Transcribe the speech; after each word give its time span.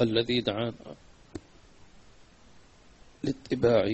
الذي 0.00 0.40
دعانا 0.40 0.96
لاتباع 3.24 3.84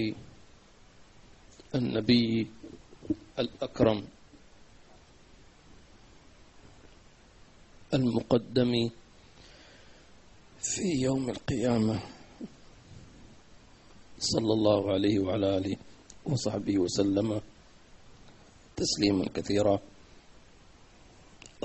النبي 1.75 2.47
الأكرم 3.39 3.99
المقدم 7.93 8.89
في 10.59 10.87
يوم 11.01 11.29
القيامة. 11.29 11.99
صلى 14.19 14.53
الله 14.53 14.81
عليه 14.93 15.19
وعلى 15.19 15.57
آله 15.57 15.75
وصحبه 16.25 16.79
وسلم 16.79 17.41
تسليما 18.75 19.25
كثيرا. 19.35 19.79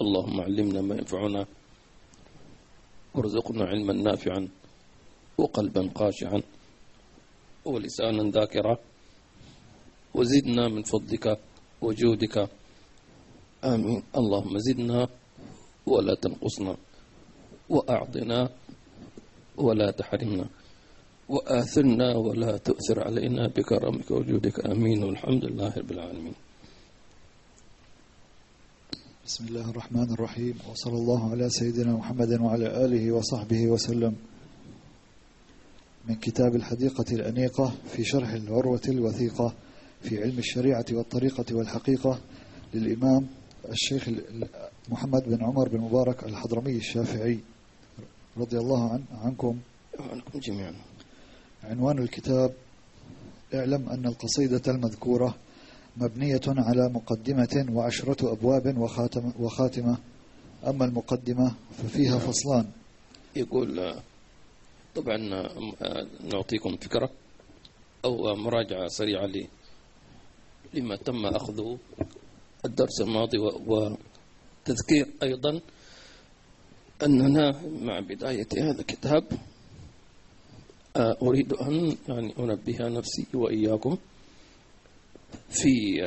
اللهم 0.01 0.41
علمنا 0.41 0.81
ما 0.81 0.95
ينفعنا 0.95 1.47
وارزقنا 3.19 3.65
علما 3.65 3.93
نافعا 3.93 4.49
وقلبا 5.39 5.91
خاشعا 5.95 6.43
ولسانا 7.65 8.31
ذاكرا. 8.31 8.79
وزدنا 10.15 10.69
من 10.69 10.83
فضلك 10.83 11.39
وجودك. 11.83 12.49
آمين. 13.65 14.03
اللهم 14.17 14.59
زدنا 14.59 15.09
ولا 15.87 16.15
تنقصنا 16.15 16.77
وأعطنا 17.69 18.49
ولا 19.57 19.91
تحرمنا 19.91 20.47
وآثرنا 21.29 22.09
ولا 22.17 22.57
تؤثر 22.57 23.05
علينا 23.05 23.47
بكرمك 23.47 24.11
وجودك. 24.11 24.67
آمين. 24.67 25.03
والحمد 25.03 25.45
لله 25.45 25.73
رب 25.77 25.91
العالمين. 25.91 26.48
بسم 29.29 29.45
الله 29.45 29.71
الرحمن 29.71 30.13
الرحيم. 30.13 30.59
وصلى 30.71 30.95
الله 30.95 31.31
على 31.31 31.51
سيدنا 31.51 31.93
محمد 31.93 32.41
وعلى 32.41 32.85
آله 32.85 33.13
وصحبه 33.13 33.67
وسلم. 33.67 34.17
من 36.09 36.15
كتاب 36.15 36.57
الحديقة 36.57 37.05
الأنيقة 37.13 37.73
في 37.93 38.05
شرح 38.05 38.31
العروة 38.31 38.81
الوثيقة 38.89 39.55
في 40.03 40.23
علم 40.23 40.39
الشريعة 40.39 40.85
والطريقة 40.93 41.57
والحقيقة 41.57 42.21
للإمام 42.75 43.27
الشيخ 43.69 44.09
محمد 44.89 45.23
بن 45.27 45.45
عمر 45.45 45.69
بن 45.69 45.81
مبارك 45.81 46.25
الحضرمي 46.25 46.77
الشافعي 46.77 47.39
رضي 48.37 48.59
الله 48.59 48.93
عن 48.93 49.05
عنكم. 49.13 49.59
وعنكم 50.01 50.39
جميعا. 50.39 50.75
عنوان 51.65 51.99
الكتاب 51.99 52.53
اعلم 53.55 53.89
أن 53.89 54.07
القصيدة 54.07 54.63
المذكورة 54.69 55.35
مبنية 55.97 56.41
على 56.47 56.89
مقدمة 56.89 57.67
وعشرة 57.73 58.33
أبواب 58.33 58.79
وخاتم 58.79 59.33
وخاتمة. 59.41 59.97
أما 60.67 60.85
المقدمة 60.85 61.55
ففيها 61.79 62.19
فصلان. 62.19 62.71
يقول 63.37 63.95
طبعا 64.95 65.17
نعطيكم 66.33 66.77
فكرة 66.77 67.11
أو 68.05 68.37
مراجعة 68.37 68.89
سريعة 68.89 69.29
لما 70.75 70.97
تم 70.97 71.27
أخذه 71.27 71.79
الدرس 72.65 73.01
الماضي 73.01 73.39
وتذكير 73.39 75.07
أيضا 75.23 75.61
أننا 77.03 77.63
مع 77.81 78.01
بداية 78.01 78.47
هذا 78.59 78.81
الكتاب 78.81 79.25
أريد 80.97 81.53
أن 81.53 81.97
يعني 82.09 82.35
أنبه 82.39 82.89
نفسي 82.89 83.27
وإياكم 83.35 83.97
في 85.51 86.01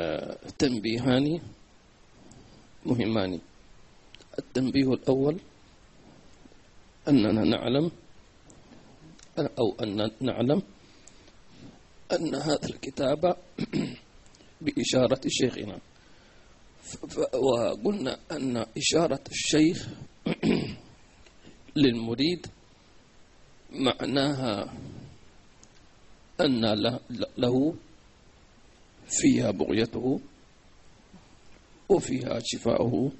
تنبيهان 0.57 1.41
مهمان. 2.85 3.39
التنبيه 4.39 4.93
الأول 4.93 5.39
أننا 7.07 7.43
نعلم 7.43 7.91
أو 9.39 9.75
أن 9.83 10.11
نعلم 10.21 10.61
أن 12.11 12.35
هذا 12.35 12.65
الكتاب 12.69 13.37
بإشارة 14.61 15.21
شيخنا. 15.27 15.79
وقلنا 17.33 18.19
أن 18.31 18.65
إشارة 18.77 19.23
الشيخ 19.31 19.87
للمريد 21.75 22.47
معناها 23.71 24.73
أن 26.41 26.65
له 27.37 27.75
فيها 29.11 29.51
بغيته 29.51 30.19
وفيها 31.89 32.39
شفاؤه 32.43 33.11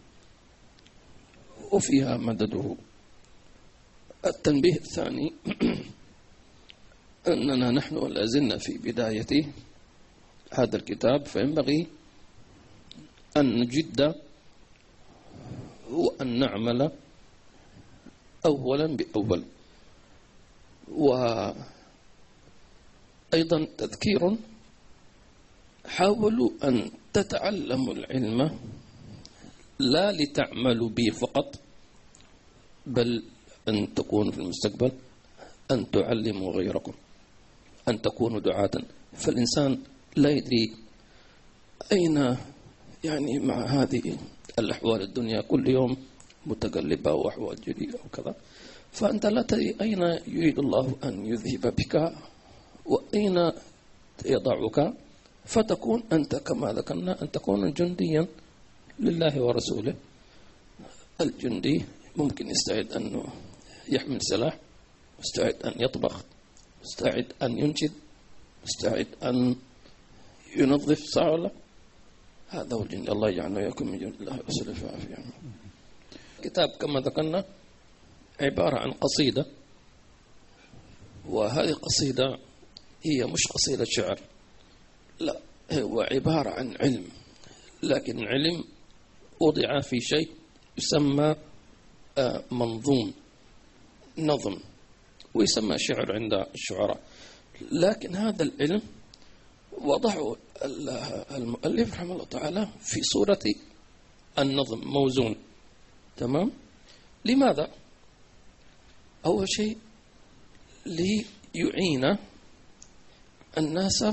وفيها 1.72 2.18
مدده. 2.18 2.76
التنبيه 4.26 4.76
الثاني 4.76 5.34
أننا 7.28 7.72
نحن 7.72 7.96
لازلنا 7.96 8.58
في 8.58 8.78
بداية 8.78 9.46
هذا 10.52 10.76
الكتاب 10.76 11.26
فينبغي 11.26 11.88
أن 13.38 13.60
نجد 13.60 14.16
وأن 15.92 16.40
نعمل 16.40 16.92
أولا 18.46 18.88
بأول. 18.88 19.44
وأيضا 20.92 21.66
تذكير 23.78 24.38
حاولوا 25.86 26.50
أن 26.64 26.92
تتعلموا 27.14 27.94
العلم 27.94 28.60
لا 29.80 30.12
لتعملوا 30.12 30.90
به 30.90 31.10
فقط 31.14 31.60
بل 32.86 33.24
أن 33.70 33.94
تكونوا 33.94 34.32
في 34.32 34.38
المستقبل 34.38 34.92
أن 35.72 35.92
تعلموا 35.92 36.52
غيركم 36.54 36.94
أن 37.88 38.02
تكونوا 38.02 38.40
دعاة. 38.40 38.72
فالإنسان 39.14 39.80
لا 40.16 40.30
يدري 40.30 40.74
أين 41.92 42.38
يعني 43.04 43.40
مع 43.40 43.66
هذه 43.66 44.18
الأحوال 44.60 45.02
الدنيا 45.02 45.42
كل 45.42 45.68
يوم 45.70 45.98
متقلبة 46.46 47.14
وأحوال 47.14 47.62
جديدة 47.62 48.00
وكذا. 48.06 48.36
فأنت 48.92 49.26
لا 49.26 49.42
تدري 49.42 49.76
أين 49.82 50.02
يريد 50.28 50.60
الله 50.60 50.96
أن 51.04 51.26
يذهب 51.26 51.76
بك 51.76 52.14
وأين 52.86 53.52
يضعك. 54.26 54.94
فتكون 55.46 56.04
أنت 56.12 56.36
كما 56.36 56.74
ذكرنا 56.74 57.22
أن 57.22 57.32
تكون 57.32 57.74
جنديا 57.74 58.28
لله 59.00 59.42
ورسوله. 59.42 59.96
الجندي 61.22 61.86
ممكن 62.16 62.48
يستعد 62.50 62.92
أنه 62.94 63.24
يحمل 63.90 64.22
سلاح 64.22 64.58
مستعد 65.20 65.56
أن 65.66 65.82
يطبخ 65.82 66.24
مستعد 66.84 67.34
أن 67.42 67.58
ينشد 67.58 67.92
مستعد 68.66 69.08
أن 69.24 69.56
ينظف 70.58 71.04
صح 71.04 71.26
ولا 71.26 71.52
هذا 72.50 72.76
هو 72.76 72.84
الجند 72.84 73.10
الله 73.10 73.30
يجعلنا 73.30 73.60
وياكم 73.60 73.88
من 73.88 74.00
جند 74.00 74.16
الله 74.22 74.40
ورسوله. 74.40 74.74
في 74.74 74.88
عافية 74.88 75.18
كتاب 76.44 76.70
كما 76.70 77.00
ذكرنا 77.00 77.46
عبارة 78.42 78.78
عن 78.80 78.92
قصيدة 78.92 79.46
وهذه 81.26 81.70
القصيدة 81.70 82.38
هي 83.04 83.26
مش 83.26 83.48
قصيدة 83.48 83.86
شعر. 83.88 84.20
لا 85.22 85.42
هو 85.72 86.02
عبارة 86.02 86.50
عن 86.50 86.78
علم 86.80 87.08
لكن 87.84 88.18
علم 88.28 88.64
وضع 89.42 89.80
في 89.80 90.00
شيء 90.00 90.32
يسمى 90.78 91.36
منظوم 92.52 93.14
نظم 94.18 94.60
ويسمى 95.34 95.76
شعر 95.78 96.14
عند 96.14 96.34
الشعراء. 96.34 97.00
لكن 97.72 98.16
هذا 98.16 98.44
العلم 98.44 98.82
وضعه 99.72 100.36
المؤلف 101.32 101.94
رحمه 101.94 102.14
الله 102.14 102.26
تعالى 102.26 102.68
في 102.80 103.02
صورة 103.02 103.40
النظم 104.40 104.80
موزون. 104.84 105.36
تمام؟ 106.18 106.52
لماذا؟ 107.26 107.72
أول 109.26 109.48
شيء 109.50 109.78
ليعين 110.86 112.18
الناس 113.58 114.06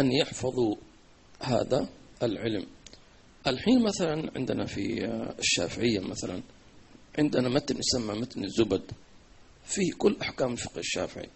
أن 0.00 0.12
يحفظوا 0.12 0.76
هذا 1.40 1.88
العلم. 2.22 2.66
الحين 3.46 3.82
مثلا 3.82 4.30
عندنا 4.36 4.66
في 4.66 5.04
الشافعية 5.38 6.00
مثلا 6.00 6.42
عندنا 7.18 7.48
متن 7.48 7.78
يسمى 7.78 8.20
متن 8.20 8.44
الزبد 8.44 8.82
فيه 9.64 9.92
كل 9.98 10.16
أحكام 10.22 10.52
الفقه 10.52 10.78
الشافعي. 10.78 11.28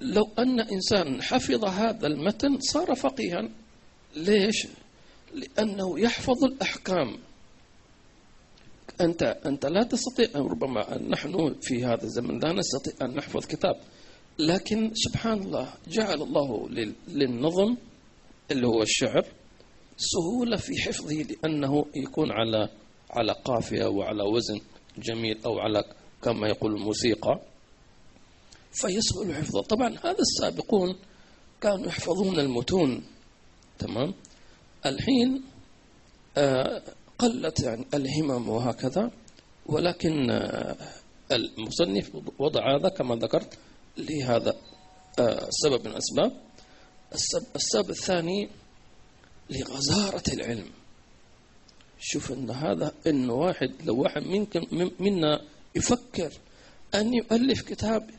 لو 0.00 0.22
أن 0.38 0.60
إنسان 0.60 1.22
حفظ 1.22 1.64
هذا 1.64 2.06
المتن 2.06 2.58
صار 2.60 2.94
فقيها 2.94 3.48
ليش؟ 4.16 4.66
لأنه 5.34 6.00
يحفظ 6.00 6.44
الأحكام. 6.44 7.18
أنت 9.00 9.22
أنت 9.22 9.66
لا 9.66 9.82
تستطيع 9.82 10.40
ربما 10.40 10.98
نحن 10.98 11.56
في 11.62 11.84
هذا 11.84 12.02
الزمن 12.04 12.38
لا 12.38 12.52
نستطيع 12.52 13.06
أن 13.06 13.14
نحفظ 13.14 13.46
كتاب. 13.46 13.80
لكن 14.38 14.90
سبحان 14.94 15.42
الله 15.42 15.74
جعل 15.88 16.22
الله 16.22 16.68
للنظم 17.08 17.76
اللي 18.50 18.66
هو 18.66 18.82
الشعر 18.82 19.26
سهولة 19.96 20.56
في 20.56 20.72
حفظه 20.82 21.14
لأنه 21.14 21.86
يكون 21.96 22.32
على 22.32 22.68
على 23.10 23.32
قافية 23.44 23.84
وعلى 23.86 24.22
وزن 24.22 24.60
جميل 24.98 25.44
أو 25.44 25.58
على 25.58 25.84
كما 26.22 26.48
يقول 26.48 26.74
الموسيقى 26.74 27.40
فيسهل 28.72 29.34
حفظه. 29.34 29.62
طبعا 29.62 29.88
هذا 29.88 30.18
السابقون 30.20 30.96
كانوا 31.60 31.86
يحفظون 31.86 32.40
المتون 32.40 33.04
تمام؟ 33.78 34.14
الحين 34.86 35.42
آه، 36.36 36.82
قلت 37.18 37.60
يعني 37.60 37.86
الهمم 37.94 38.48
وهكذا 38.48 39.10
ولكن 39.66 40.30
آه، 40.30 40.76
المصنف 41.32 42.10
وضع 42.38 42.76
هذا 42.76 42.88
كما 42.88 43.14
ذكرت 43.14 43.58
لهذا 43.96 44.54
آه، 45.18 45.48
سبب 45.50 45.80
من 45.86 45.92
الأسباب. 45.92 46.40
السبب 47.56 47.90
الثاني 47.90 48.48
لغزارة 49.50 50.22
العلم. 50.32 50.70
شوف 52.00 52.32
إن 52.32 52.50
هذا 52.50 52.92
انه 53.06 53.34
واحد 53.34 53.74
لو 53.84 54.02
واحد 54.02 54.22
منكم 54.22 54.90
منا 55.00 55.40
يفكر 55.74 56.32
أن 56.94 57.14
يؤلف 57.14 57.62
كتاب 57.62 58.10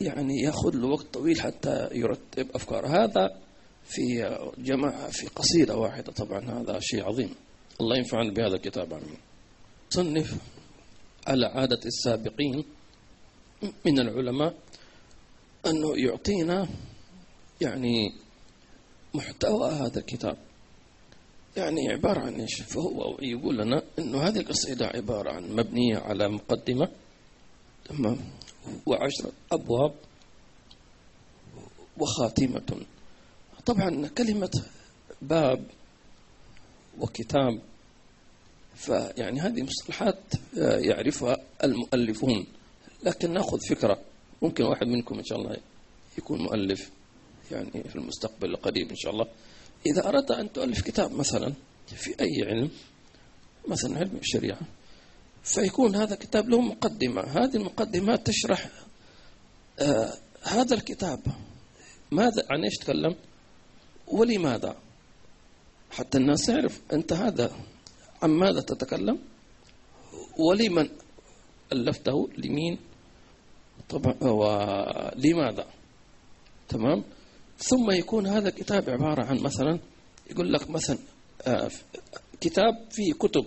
يعني 0.00 0.40
يأخذ 0.40 0.74
له 0.74 0.88
وقت 0.88 1.06
طويل 1.14 1.40
حتى 1.40 1.88
يرتب 1.92 2.50
أفكار. 2.54 2.86
هذا 2.86 3.40
في 3.84 4.38
جماعة 4.58 5.10
في 5.10 5.26
قصيدة 5.26 5.76
واحدة 5.76 6.12
طبعا. 6.12 6.40
هذا 6.40 6.78
شيء 6.80 7.04
عظيم. 7.04 7.34
الله 7.80 7.96
ينفعنا 7.96 8.32
بهذا 8.32 8.54
الكتاب. 8.54 8.92
آمين. 8.92 9.18
صنف 9.90 10.34
على 11.26 11.46
عادة 11.46 11.80
السابقين 11.86 12.64
من 13.86 13.98
العلماء 14.00 14.54
أنه 15.66 15.96
يعطينا 15.96 16.68
يعني 17.60 18.12
محتوى 19.14 19.70
هذا 19.70 19.98
الكتاب. 19.98 20.36
يعني 21.56 21.92
عبارة 21.92 22.20
عن 22.20 22.40
إيش؟ 22.40 22.62
فهو 22.62 23.18
يقول 23.22 23.58
لنا 23.58 23.82
أنه 23.98 24.22
هذه 24.22 24.38
القصيدة 24.38 24.86
عبارة 24.86 25.32
عن 25.32 25.56
مبنية 25.56 25.98
على 25.98 26.28
مقدمة 26.28 26.88
تمام؟ 27.84 28.18
وعشرة 28.86 29.32
أبواب 29.52 29.94
وخاتمة. 31.98 32.86
طبعا 33.66 34.08
كلمة 34.08 34.62
باب 35.22 35.66
وكتاب 36.98 37.60
فيعني 38.74 39.40
هذه 39.40 39.62
مصطلحات 39.62 40.20
يعرفها 40.56 41.36
المؤلفون. 41.64 42.46
لكن 43.02 43.32
نأخذ 43.32 43.58
فكرة. 43.70 44.00
ممكن 44.44 44.64
واحد 44.64 44.86
منكم 44.86 45.18
إن 45.18 45.24
شاء 45.24 45.38
الله 45.38 45.56
يكون 46.18 46.42
مؤلف 46.42 46.90
يعني 47.50 47.70
في 47.88 47.96
المستقبل 47.96 48.50
القريب 48.50 48.90
إن 48.90 48.96
شاء 48.96 49.12
الله. 49.12 49.26
إذا 49.86 50.08
أردت 50.08 50.30
أن 50.30 50.52
تؤلف 50.52 50.80
كتاب 50.82 51.12
مثلا 51.12 51.52
في 51.86 52.10
أي 52.20 52.48
علم 52.48 52.70
مثلا 53.68 53.98
علم 53.98 54.16
الشريعة 54.16 54.60
فيكون 55.42 55.96
هذا 55.96 56.14
كتاب 56.14 56.48
له 56.48 56.60
مقدمة. 56.60 57.22
هذه 57.22 57.56
المقدمة 57.56 58.16
تشرح 58.16 58.70
آه 59.78 60.12
هذا 60.42 60.74
الكتاب 60.74 61.20
ماذا 62.10 62.46
عن 62.50 62.64
إيش 62.64 62.76
تكلم 62.76 63.16
ولماذا؟ 64.08 64.76
حتى 65.90 66.18
الناس 66.18 66.46
تعرف 66.46 66.80
أنت 66.92 67.12
هذا 67.12 67.52
عن 68.22 68.30
ماذا 68.30 68.60
تتكلم 68.60 69.18
ولمن 70.38 70.88
ألفته 71.72 72.28
لمين 72.38 72.78
طبعا 73.88 74.14
ولماذا 74.22 75.66
تمام؟ 76.68 77.04
ثم 77.58 77.90
يكون 77.90 78.26
هذا 78.26 78.48
الكتاب 78.48 78.90
عبارة 78.90 79.24
عن 79.24 79.38
مثلا 79.40 79.78
يقول 80.30 80.52
لك 80.52 80.70
مثلا 80.70 80.98
آه، 81.46 81.70
كتاب 82.40 82.86
فيه 82.90 83.12
كتب. 83.12 83.46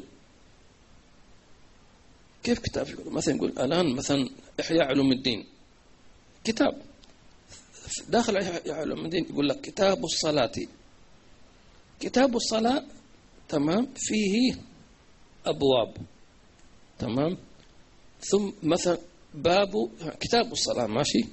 كيف 2.43 2.59
كتاب 2.59 2.87
يقول؟ 2.89 3.13
مثلا 3.13 3.35
يقول 3.35 3.49
الآن 3.49 3.95
مثلا 3.95 4.29
إحياء 4.59 4.83
علوم 4.87 5.11
الدين. 5.11 5.45
كتاب. 6.43 6.81
داخل 8.09 8.37
إحياء 8.37 8.71
علوم 8.71 9.05
الدين 9.05 9.25
يقول 9.29 9.49
لك 9.49 9.61
كتاب 9.61 10.03
الصلاة. 10.03 10.51
كتاب 11.99 12.35
الصلاة 12.35 12.83
تمام 13.49 13.87
فيه 13.95 14.55
أبواب. 15.45 15.97
تمام؟ 16.99 17.37
ثم 18.21 18.51
مثلا 18.63 18.97
باب 19.37 19.89
كتاب 20.19 20.51
الصلاة 20.51 20.87
ماشي؟ 20.87 21.25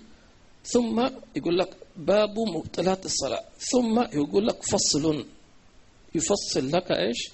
ثم 0.64 1.08
يقول 1.36 1.58
لك 1.58 1.76
باب 1.96 2.38
مبطلات 2.38 3.04
الصلاة 3.06 3.44
ثم 3.58 4.00
يقول 4.00 4.46
لك 4.46 4.62
فصل 4.62 5.26
يفصل 6.14 6.72
لك 6.72 6.90
إيش؟ 6.90 7.30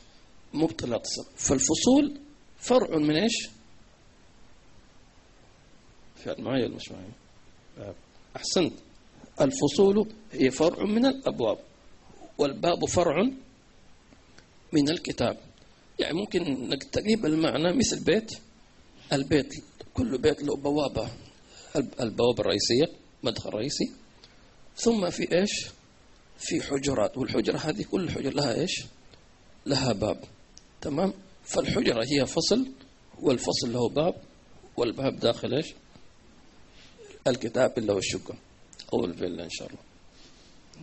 مبطلات 0.54 1.04
الصلاة. 1.04 1.28
فالفصول 1.36 2.20
فرع 2.58 2.98
من 2.98 3.16
إيش؟ 3.16 3.48
في 6.16 6.34
معي 6.38 6.62
ولا 6.64 6.74
مش 6.76 6.90
معي 6.92 7.92
أحسنت. 8.36 8.72
الفصول 9.40 10.08
هي 10.32 10.50
فرع 10.50 10.84
من 10.84 11.06
الأبواب 11.06 11.58
والباب 12.38 12.84
فرع 12.84 13.22
من 14.72 14.90
الكتاب. 14.90 15.38
يعني 15.98 16.14
ممكن 16.14 16.68
تجيب 16.92 17.26
المعنى 17.26 17.72
مثل 17.76 18.04
بيت 18.04 18.32
البيت 19.12 19.64
كل 19.94 20.18
بيت 20.18 20.42
له 20.42 20.56
بوابة 20.56 21.08
البوابة 21.76 22.40
الرئيسية 22.40 22.86
مدخل 23.22 23.50
رئيسي. 23.50 23.92
ثم 24.76 25.10
في 25.10 25.32
إيش؟ 25.32 25.66
في 26.38 26.62
حجرات 26.62 27.18
والحجرة 27.18 27.58
هذه 27.58 27.82
كل 27.82 28.10
حجرة 28.10 28.30
لها 28.30 28.60
إيش؟ 28.60 28.84
لها 29.66 29.92
باب. 29.92 30.24
تمام؟ 30.80 31.12
فالحجرة 31.44 32.04
هي 32.04 32.26
فصل 32.26 32.66
والفصل 33.20 33.72
له 33.72 33.88
باب 33.88 34.14
والباب 34.76 35.20
داخل 35.20 35.54
إيش؟ 35.54 35.74
الكتاب 37.26 37.78
اللي 37.78 37.92
هو 37.92 37.98
الشقة 37.98 38.34
أو 38.92 39.04
الفيلا 39.04 39.44
إن 39.44 39.50
شاء 39.50 39.68
الله. 39.68 39.80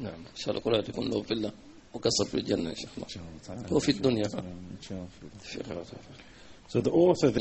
نعم. 0.10 0.20
إن 0.20 0.36
شاء 0.36 0.50
الله 0.50 0.62
كل 0.62 0.72
واحد 0.74 0.90
يكون 0.90 1.10
له 1.10 1.22
فيلا 1.22 1.52
وقصر 1.94 2.26
في 2.26 2.36
الجنة 2.36 2.70
إن 2.70 2.76
شاء 2.76 2.90
الله. 2.98 3.74
وفي 3.74 3.92
الدنيا. 3.92 4.28
في 5.44 5.60
So 6.70 6.82
the 6.82 6.92
author 6.92 7.32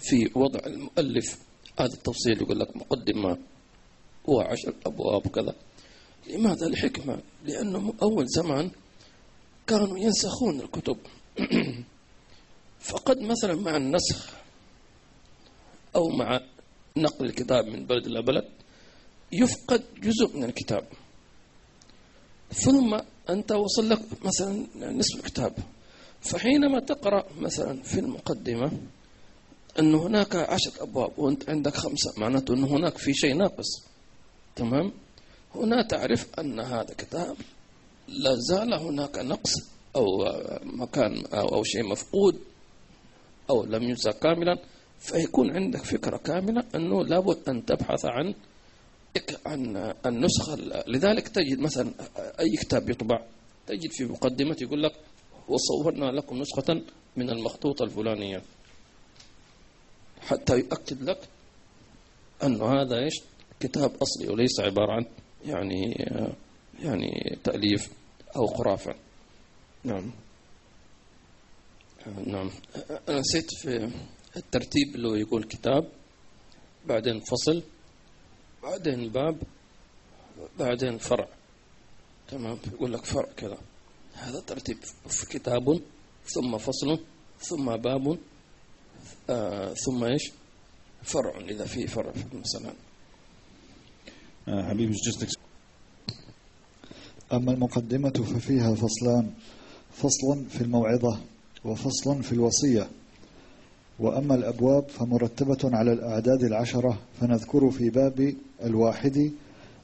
في 0.00 0.30
وضع 0.34 0.60
المؤلف. 0.66 1.38
هذا 1.78 1.94
التفصيل 1.94 2.42
يقول 2.42 2.60
لك 2.60 2.76
مقدمة 2.76 3.38
وعشر 4.24 4.74
أبواب 4.86 5.26
وكذا. 5.26 5.54
لماذا 6.30 6.66
الحكمة؟ 6.66 7.22
لأنه 7.44 7.94
أول 8.02 8.24
زمان 8.28 8.70
كانوا 9.66 9.98
ينسخون 9.98 10.60
الكتب. 10.60 10.96
فقد 12.90 13.20
مثلا 13.20 13.54
مع 13.54 13.76
النسخ 13.76 14.30
أو 15.96 16.08
مع 16.08 16.40
نقل 16.96 17.26
الكتاب 17.26 17.64
من 17.64 17.86
بلد 17.86 18.06
إلى 18.06 18.22
بلد 18.22 18.48
يفقد 19.32 19.84
جزء 20.02 20.36
من 20.36 20.44
الكتاب. 20.44 20.84
ثم 22.52 23.00
أنت 23.30 23.52
وصل 23.52 23.88
لك 23.88 24.00
مثلا 24.24 24.66
نصف 24.76 25.16
الكتاب. 25.16 25.54
فحينما 26.20 26.80
تقرأ 26.80 27.24
مثلا 27.38 27.82
في 27.82 28.00
المقدمة 28.00 28.72
أن 29.78 29.94
هناك 29.94 30.36
عشر 30.36 30.70
أبواب 30.80 31.18
وأنت 31.18 31.50
عندك 31.50 31.74
خمسة 31.74 32.12
معناته 32.16 32.54
أن 32.54 32.64
هناك 32.64 32.98
في 32.98 33.14
شيء 33.14 33.34
ناقص. 33.36 33.86
تمام؟ 34.56 34.92
هنا 35.54 35.82
تعرف 35.82 36.26
أن 36.38 36.60
هذا 36.60 36.94
كتاب 36.98 37.36
لا 38.08 38.34
زال 38.34 38.74
هناك 38.74 39.18
نقص 39.18 39.52
أو 39.96 40.06
مكان 40.62 41.26
أو, 41.26 41.48
أو 41.48 41.62
شيء 41.64 41.84
مفقود 41.88 42.40
أو 43.50 43.64
لم 43.64 43.82
ينسى 43.82 44.10
كاملا. 44.12 44.58
فيكون 44.98 45.50
عندك 45.50 45.84
فكرة 45.84 46.16
كاملة 46.16 46.64
أنه 46.74 47.04
لابد 47.04 47.48
أن 47.48 47.64
تبحث 47.66 48.04
عن 48.04 48.34
عن 49.46 49.94
النسخة 50.06 50.56
لذلك 50.86 51.28
تجد 51.28 51.58
مثلا 51.58 51.92
أي 52.40 52.56
كتاب 52.60 52.90
يطبع 52.90 53.26
تجد 53.66 53.90
في 53.90 54.04
مقدمة 54.04 54.56
يقول 54.60 54.82
لك 54.82 54.92
وصورنا 55.48 56.04
لكم 56.04 56.38
نسخة 56.38 56.82
من 57.16 57.30
المخطوطة 57.30 57.84
الفلانية. 57.84 58.42
حتى 60.30 60.58
يؤكد 60.58 61.02
لك 61.02 61.28
أن 62.42 62.62
هذا 62.62 62.98
إيش؟ 63.04 63.14
كتاب 63.60 63.96
أصلي 64.02 64.28
وليس 64.28 64.60
عبارة 64.60 64.92
عن 64.92 65.06
يعني 65.44 66.06
يعني 66.78 67.38
تأليف 67.44 67.90
أو 68.36 68.46
خرافة. 68.46 68.94
نعم. 69.84 70.10
نعم. 72.26 72.50
أنا 73.08 73.20
نسيت 73.20 73.54
في 73.54 73.92
الترتيب 74.36 74.94
اللي 74.94 75.08
هو 75.08 75.14
يقول 75.14 75.44
كتاب 75.44 75.88
بعدين 76.86 77.20
فصل 77.20 77.62
بعدين 78.62 79.08
باب 79.08 79.42
بعدين 80.58 80.98
فرع. 80.98 81.28
تمام؟ 82.28 82.58
يقول 82.72 82.92
لك 82.92 83.04
فرع 83.04 83.32
كذا. 83.36 83.58
هذا 84.14 84.40
ترتيب. 84.40 84.78
كتاب 85.30 85.80
ثم 86.24 86.58
فصل 86.58 87.04
ثم 87.38 87.76
باب. 87.76 88.18
آه 89.30 89.74
ثم 89.74 90.04
إيش؟ 90.04 90.32
فرع 91.02 91.38
إذا 91.48 91.64
في 91.64 91.86
فرع 91.86 92.12
مثلا. 92.32 92.72
حبيبي 94.68 94.94
just 94.94 95.34
أما 97.32 97.52
المقدمة 97.52 98.10
ففيها 98.10 98.74
فصلان 98.74 99.30
فصل 99.92 100.46
في 100.48 100.60
الموعظة 100.60 101.20
وفصل 101.64 102.22
في 102.22 102.32
الوصية. 102.32 102.88
وأما 103.98 104.34
الأبواب 104.34 104.88
فمرتبة 104.88 105.58
على 105.64 105.92
الأعداد 105.92 106.42
العشرة 106.44 106.98
فنذكر 107.20 107.70
في 107.70 107.90
باب 107.90 108.34
الواحد 108.62 109.32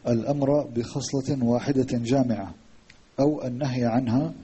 الأمر 0.09 0.63
بخصلة 0.63 1.45
واحدة 1.45 1.87
جامعة 1.91 2.55
أو 3.21 3.47
النهي 3.47 3.85
عنها 3.85 4.35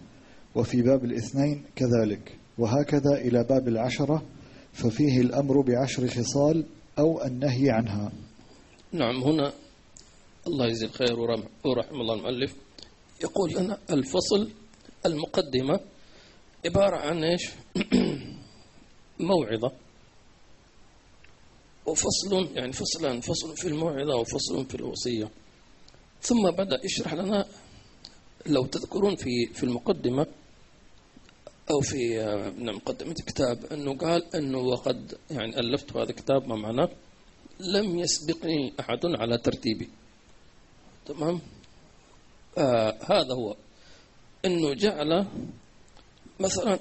وفي 0.55 0.83
باب 0.83 1.05
الاثنين 1.05 1.63
كذلك. 1.77 2.39
وهكذا 2.59 3.15
إلى 3.15 3.45
باب 3.45 3.69
العشرة 3.69 4.23
ففيه 4.73 5.21
الأمر 5.21 5.61
بعشر 5.61 6.09
خصال 6.09 6.67
أو 6.99 7.25
النهي 7.25 7.71
عنها. 7.71 8.13
نعم 8.93 9.23
هنا 9.23 9.53
الله 10.47 10.67
يجزي 10.67 10.87
الخير 10.87 11.21
ورحم 11.21 12.01
الله 12.01 12.15
المؤلف. 12.15 12.55
يقول 13.23 13.55
لنا 13.55 13.79
الفصل 13.91 14.51
المقدمة 15.07 15.81
عبارة 16.65 16.97
عن 16.97 17.25
إيش؟ 17.25 17.51
موعظة. 19.31 19.73
وفصل 21.87 22.49
يعني 22.55 22.73
فصلان 22.73 23.21
فصل 23.21 23.57
في 23.57 23.69
الموعظة 23.69 24.17
وفصل 24.17 24.67
في 24.67 24.75
الوصية. 24.75 25.31
ثم 26.23 26.51
بدأ 26.51 26.81
يشرح 26.85 27.15
لنا 27.15 27.47
لو 28.47 28.67
تذكرون 28.67 29.17
في 29.17 29.47
في 29.55 29.65
المقدمة 29.65 30.27
أو 31.73 31.81
في 31.81 32.21
آه، 32.21 32.51
مقدمة 32.51 33.15
الكتاب 33.21 33.65
أنه 33.73 33.97
قال 33.97 34.35
أنه 34.35 34.59
وقد 34.59 35.19
يعني 35.31 35.61
ألفت 35.61 35.97
هذا 35.97 36.11
الكتاب 36.11 36.49
ما 36.49 36.57
معناه؟ 36.57 36.89
لم 37.61 37.99
يسبقني 37.99 38.73
أحد 38.81 39.01
على 39.05 39.39
ترتيبي. 39.39 39.89
تمام؟ 41.07 41.41
آه 42.59 42.99
هذا 43.11 43.35
هو. 43.35 43.57
أنه 44.45 44.75
جعل 44.75 45.27
مثلا 46.41 46.79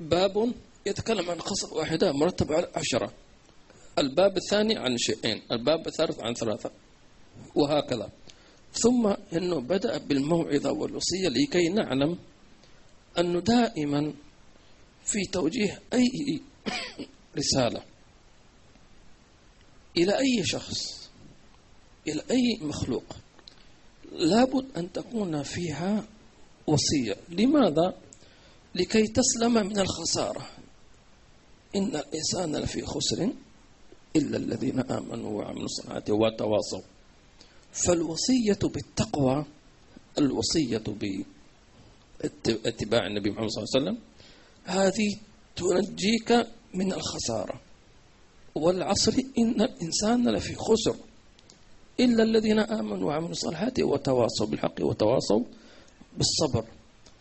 باب 0.00 0.52
يتكلم 0.86 1.30
عن 1.30 1.38
قصة 1.38 1.74
واحدة 1.74 2.12
مرتب 2.12 2.52
على 2.52 2.68
عشرة. 2.74 3.12
الباب 3.98 4.36
الثاني 4.36 4.76
عن 4.76 4.96
شيئين 4.98 5.42
الباب 5.52 5.86
الثالث 5.86 6.20
عن 6.20 6.34
ثلاثة 6.34 6.70
وهكذا. 7.54 8.10
ثم 8.72 9.14
أنه 9.32 9.60
بدأ 9.60 9.98
بالموعظة 9.98 10.72
والوصية 10.72 11.28
لكي 11.28 11.68
نعلم 11.68 12.18
أنه 13.18 13.40
دائما 13.40 14.12
في 15.04 15.22
توجيه 15.32 15.80
أي 15.92 16.40
رسالة 17.38 17.82
إلى 19.96 20.18
أي 20.18 20.44
شخص 20.44 21.10
إلى 22.08 22.22
أي 22.30 22.58
مخلوق 22.60 23.04
لابد 24.12 24.76
أن 24.76 24.92
تكون 24.92 25.42
فيها 25.42 26.08
وصية. 26.66 27.16
لماذا؟ 27.28 27.94
لكي 28.74 29.06
تسلم 29.06 29.52
من 29.52 29.78
الخسارة. 29.78 30.50
إن 31.76 31.96
الإنسان 31.96 32.56
لفي 32.56 32.82
خسر 32.82 33.32
إلا 34.16 34.36
الذين 34.36 34.80
آمنوا 34.80 35.30
وعملوا 35.30 35.64
الصالحات 35.64 36.10
وتواصوا. 36.10 36.82
فالوصية 37.72 38.58
بالتقوى 38.62 39.44
الوصية 40.18 40.84
باتباع 42.46 43.06
النبي 43.06 43.30
محمد 43.30 43.48
صلى 43.48 43.64
الله 43.64 43.72
عليه 43.74 43.84
وسلم 43.84 43.98
هذه 44.64 45.10
تنجيك 45.56 46.46
من 46.74 46.92
الخسارة. 46.92 47.60
والعصر 48.54 49.12
إن 49.38 49.62
الإنسان 49.62 50.28
لفي 50.28 50.54
خسر. 50.54 50.96
إلا 52.00 52.22
الذين 52.22 52.58
آمنوا 52.58 53.08
وعملوا 53.08 53.30
الصالحات 53.30 53.80
وتواصوا 53.80 54.46
بالحق 54.46 54.80
وتواصوا 54.80 55.44
بالصبر. 56.16 56.64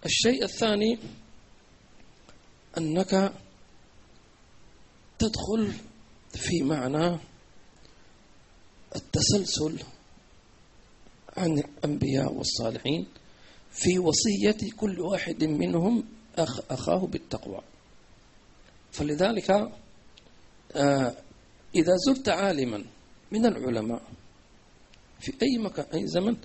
الشيء 0.05 0.43
الثاني 0.43 0.99
أنك 2.77 3.33
تدخل 5.19 5.71
في 6.31 6.63
معنى 6.63 7.17
التسلسل 8.95 9.79
عن 11.37 11.59
الأنبياء 11.59 12.33
والصالحين. 12.33 13.07
في 13.75 13.99
وصية 13.99 14.71
كل 14.77 15.01
واحد 15.01 15.43
منهم 15.43 16.03
أخ 16.37 16.71
أخاه 16.71 17.05
بالتقوى. 17.05 17.61
فلذلك 18.91 19.51
آه، 20.75 21.15
إذا 21.75 21.93
زرت 22.07 22.29
عالما 22.29 22.83
من 23.31 23.45
العلماء 23.45 24.01
في 25.19 25.33
أي 25.41 25.57
مكان 25.57 25.85
أي 25.93 26.07
زمن 26.07 26.37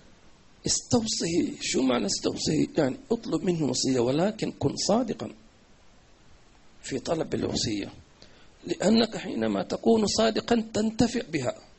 استوصه 0.66 1.52
شو 1.60 1.82
معنى 1.82 2.06
استوصه؟ 2.06 2.66
يعني 2.78 2.96
اطلب 3.10 3.42
منه 3.42 3.64
وصية 3.64 4.00
ولكن 4.00 4.52
كن 4.52 4.76
صادقا 4.76 5.30
في 6.82 6.98
طلب 6.98 7.34
الوصية. 7.34 7.92
لأنك 8.66 9.16
حينما 9.16 9.62
تكون 9.62 10.06
صادقا 10.06 10.64
تنتفع 10.74 11.20
بها. 11.32 11.69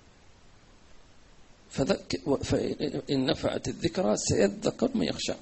فإن 1.72 3.26
نفعت 3.26 3.68
الذكرى 3.68 4.18
سيذكر 4.18 4.90
من 4.96 5.04
يخشى. 5.04 5.34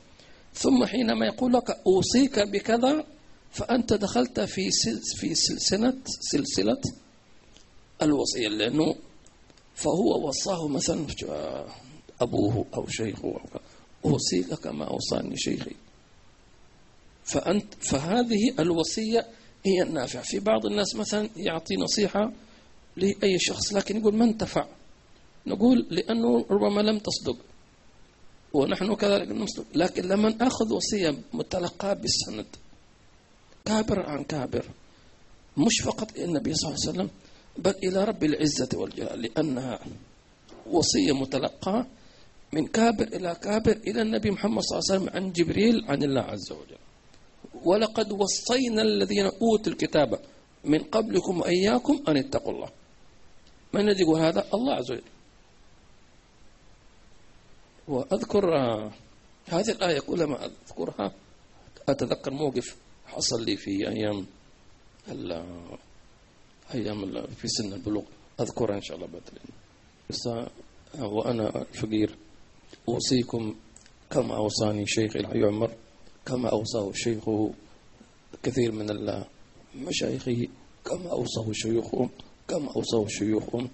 ثم 0.53 0.85
حينما 0.85 1.25
يقول 1.25 1.53
لك 1.53 1.69
أوصيك 1.87 2.39
بكذا 2.39 3.05
فأنت 3.51 3.93
دخلت 3.93 4.39
في 4.39 4.69
في 5.15 5.35
سلسلة 5.35 5.93
سلسلة 6.05 6.81
الوصية 8.01 8.47
لأنه 8.47 8.95
فهو 9.75 10.27
وصاه 10.27 10.67
مثلا 10.67 11.05
أبوه 12.21 12.65
أو 12.73 12.87
شيخه 12.87 13.39
أوصيك 14.05 14.53
كما 14.53 14.87
أوصاني 14.87 15.37
شيخي. 15.37 15.75
فأنت 17.23 17.73
فهذه 17.73 18.53
الوصية 18.59 19.27
هي 19.65 19.81
النافعة. 19.81 20.23
في 20.23 20.39
بعض 20.39 20.65
الناس 20.65 20.95
مثلا 20.95 21.29
يعطي 21.35 21.75
نصيحة 21.75 22.31
لأي 22.97 23.39
شخص 23.39 23.73
لكن 23.73 23.97
يقول 23.97 24.15
ما 24.15 24.25
انتفع 24.25 24.67
نقول 25.49 25.87
لأنه 25.89 26.45
ربما 26.49 26.81
لم 26.81 26.97
تصدق. 26.99 27.37
ونحن 28.53 28.95
كذلك 28.95 29.31
نصدق. 29.31 29.65
لكن 29.75 30.03
لما 30.07 30.35
أخذ 30.41 30.73
وصية 30.73 31.15
متلقاة 31.33 31.93
بالسند 31.93 32.45
كابر 33.65 33.99
عن 34.09 34.23
كابر 34.23 34.65
مش 35.57 35.81
فقط 35.85 36.17
النبي 36.17 36.53
صلى 36.53 36.69
الله 36.69 36.79
عليه 36.81 36.89
وسلم 36.89 37.09
بل 37.57 37.73
إلى 37.83 38.03
رب 38.03 38.23
العزة 38.23 38.69
والجلال 38.73 39.21
لأنها 39.21 39.79
وصية 40.65 41.11
متلقاة 41.13 41.85
من 42.53 42.67
كابر 42.67 43.07
إلى 43.07 43.35
كابر 43.35 43.71
إلى 43.87 44.01
النبي 44.01 44.31
محمد 44.31 44.61
صلى 44.63 44.79
الله 44.79 44.85
عليه 44.89 44.93
وسلم 45.03 45.15
عن 45.15 45.31
جبريل 45.31 45.85
عن 45.87 46.03
الله 46.03 46.21
عز 46.21 46.51
وجل. 46.51 46.77
ولقد 47.65 48.11
وصينا 48.11 48.81
الذين 48.81 49.25
أوتوا 49.25 49.71
الكتاب 49.73 50.19
من 50.65 50.79
قبلكم 50.79 51.39
وإياكم 51.39 52.03
أن 52.07 52.17
اتقوا 52.17 52.53
الله. 52.53 52.69
من 53.73 53.81
الذي 53.89 54.01
يقول 54.01 54.19
هذا؟ 54.21 54.45
الله 54.53 54.73
عز 54.73 54.91
وجل. 54.91 55.03
وأذكر 57.89 58.55
آه، 58.55 58.91
هذه 59.47 59.69
الآية 59.71 59.99
كلما 59.99 60.45
أذكرها 60.45 61.13
أتذكر 61.89 62.31
موقف 62.31 62.75
حصل 63.05 63.45
لي 63.45 63.57
في 63.57 63.89
أيام 63.89 64.25
أيام 66.73 67.25
في 67.35 67.47
سن 67.47 67.73
البلوغ. 67.73 68.03
أذكرها 68.39 68.75
إن 68.75 68.81
شاء 68.81 68.97
الله 68.97 69.07
بعد 69.07 69.21
بس 70.09 70.27
آه، 70.27 70.49
وأنا 70.99 71.65
فقير 71.73 72.15
أوصيكم 72.89 73.55
كما 74.09 74.35
أوصاني 74.37 74.85
شيخي 74.87 75.19
الحي 75.19 75.43
عمر 75.43 75.71
كما 76.25 76.49
أوصاه 76.49 76.89
الشيخ 76.89 77.23
كثير 78.43 78.71
من 78.71 78.89
المشايخ 79.75 80.29
كما 80.85 81.11
أوصاه 81.11 81.51
شيوخهم 81.51 82.09
كما 82.47 82.71
أوصاه 82.75 83.07
شيوخهم. 83.07 83.69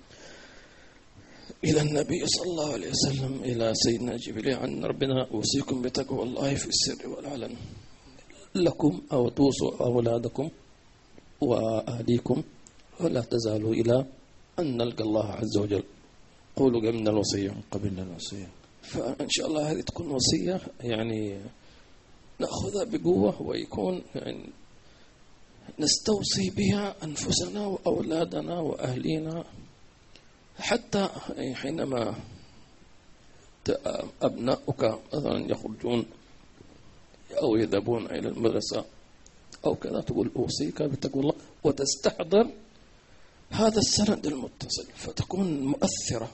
إلى 1.65 1.81
النبي 1.81 2.22
صلى 2.25 2.48
الله 2.51 2.74
عليه 2.74 2.89
وسلم 2.89 3.34
إلى 3.43 3.74
سيدنا 3.74 4.17
جبريل 4.17 4.53
عن 4.53 4.86
ربنا. 4.86 5.27
أوصيكم 5.34 5.81
بتقوى 5.81 6.24
الله 6.24 6.55
في 6.55 6.67
السر 6.67 7.10
والعلن. 7.10 7.55
لكم 8.55 9.01
أو 9.12 9.29
توصوا 9.29 9.86
أولادكم 9.86 10.50
وأهليكم 11.41 12.43
ولا 13.00 13.22
تزالوا 13.22 13.74
إلى 13.74 14.05
أن 14.60 14.77
نلقى 14.77 15.03
الله 15.03 15.25
عز 15.25 15.57
وجل. 15.57 15.84
قولوا 16.55 16.81
قبلنا 16.81 17.10
الوصية. 17.10 17.53
قبلنا 17.72 18.03
الوصية. 18.03 18.48
فإن 18.81 19.29
شاء 19.29 19.48
الله 19.48 19.72
هذه 19.72 19.81
تكون 19.81 20.12
وصية 20.12 20.62
يعني 20.79 21.39
نأخذها 22.39 22.84
بقوة 22.84 23.41
ويكون 23.41 24.01
يعني 24.15 24.50
نستوصي 25.79 26.50
بها 26.57 26.95
أنفسنا 27.03 27.67
وأولادنا 27.67 28.60
وأهلينا. 28.60 29.43
حتى 30.59 31.09
حينما 31.53 32.15
أبناؤك 34.21 35.00
مثلا 35.13 35.51
يخرجون 35.51 36.05
أو 37.41 37.55
يذهبون 37.55 38.05
إلى 38.05 38.27
المدرسة 38.29 38.85
أو 39.65 39.75
كذا 39.75 40.01
تقول 40.01 40.31
أوصيك 40.35 40.81
بتقوى 40.81 41.21
الله 41.21 41.33
وتستحضر 41.63 42.50
هذا 43.50 43.79
السند 43.79 44.27
المتصل 44.27 44.85
فتكون 44.95 45.59
مؤثرة 45.65 46.31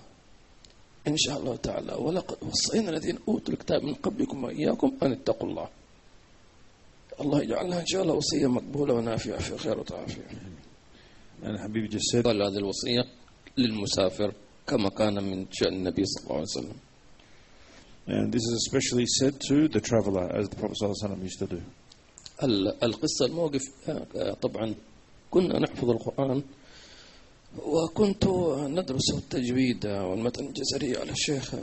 إن 1.08 1.18
شاء 1.18 1.40
الله 1.40 1.56
تعالى. 1.56 1.94
ولقد 1.94 2.38
وصينا 2.44 2.90
الذين 2.90 3.20
أوتوا 3.28 3.54
الكتاب 3.54 3.84
من 3.84 3.94
قبلكم 3.94 4.44
وإياكم 4.44 4.98
أن 5.04 5.12
اتقوا 5.12 5.50
الله. 5.50 5.70
الله 7.22 7.42
يجعلها 7.42 7.80
إن 7.82 7.86
شاء 7.86 8.02
الله 8.02 8.14
وصية 8.14 8.48
مقبولة 8.48 8.94
ونافعة 8.94 9.40
في 9.40 9.58
خير 9.58 9.84
Habib 11.44 11.90
just 11.90 12.12
said, 12.12 12.24
قال 12.24 12.42
هذه 12.42 12.58
الوصية. 12.58 13.21
للمسافر 13.58 14.34
كما 14.68 14.90
كان 14.90 15.24
من 15.24 15.46
شأن 15.52 15.74
النبي 15.74 16.06
صلى 16.06 16.24
الله 16.24 16.34
عليه 16.36 16.44
وسلم 16.44 16.76
and 18.08 18.32
this 18.34 18.42
is 18.42 18.54
especially 18.68 19.06
said 19.06 19.40
to 19.40 19.68
the 19.68 19.80
traveler, 19.80 20.26
as 20.36 20.50
the 20.50 20.56
Prophet 20.56 20.76
ﷺ 20.82 21.24
used 21.24 21.40
to 21.40 21.46
do. 21.48 21.62
ال- 22.44 22.84
القصة 22.84 23.26
الموقف 23.26 23.62
آه، 24.16 24.34
طبعا 24.34 24.76
كنا 25.32 25.60
نحفظ 25.60 25.90
القرآن 25.90 26.44
وكنت 27.66 28.26
ندرس 28.78 29.14
التجويد 29.14 29.86
والمتن 29.86 30.46
الجزري 30.46 30.98
على 30.98 31.12
الشيخ 31.12 31.56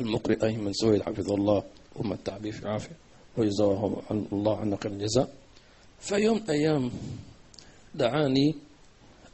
المقرئ 0.00 0.46
أيمن 0.46 0.72
سويد 0.72 1.02
حفظه 1.02 1.34
الله 1.34 1.62
ومتع 1.96 2.38
به 2.38 2.50
في 2.50 2.68
عافية 2.68 2.96
وجزاه 3.36 4.02
الله 4.32 4.56
عنا 4.56 4.76
خير 4.82 4.92
الجزاء 4.92 5.34
فيوم 6.00 6.36
من 6.36 6.42
الأيام 6.42 6.90
دعاني 7.94 8.54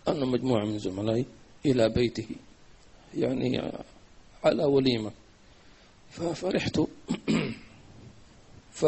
أنا 0.09 0.25
مجموعة 0.25 0.65
من 0.65 0.79
زملائي 0.79 1.27
إلى 1.67 1.89
بيته 1.89 2.27
يعني 3.15 3.73
على 4.45 4.65
وليمة. 4.65 5.11
ففرحت 6.11 6.81
ف. 8.79 8.87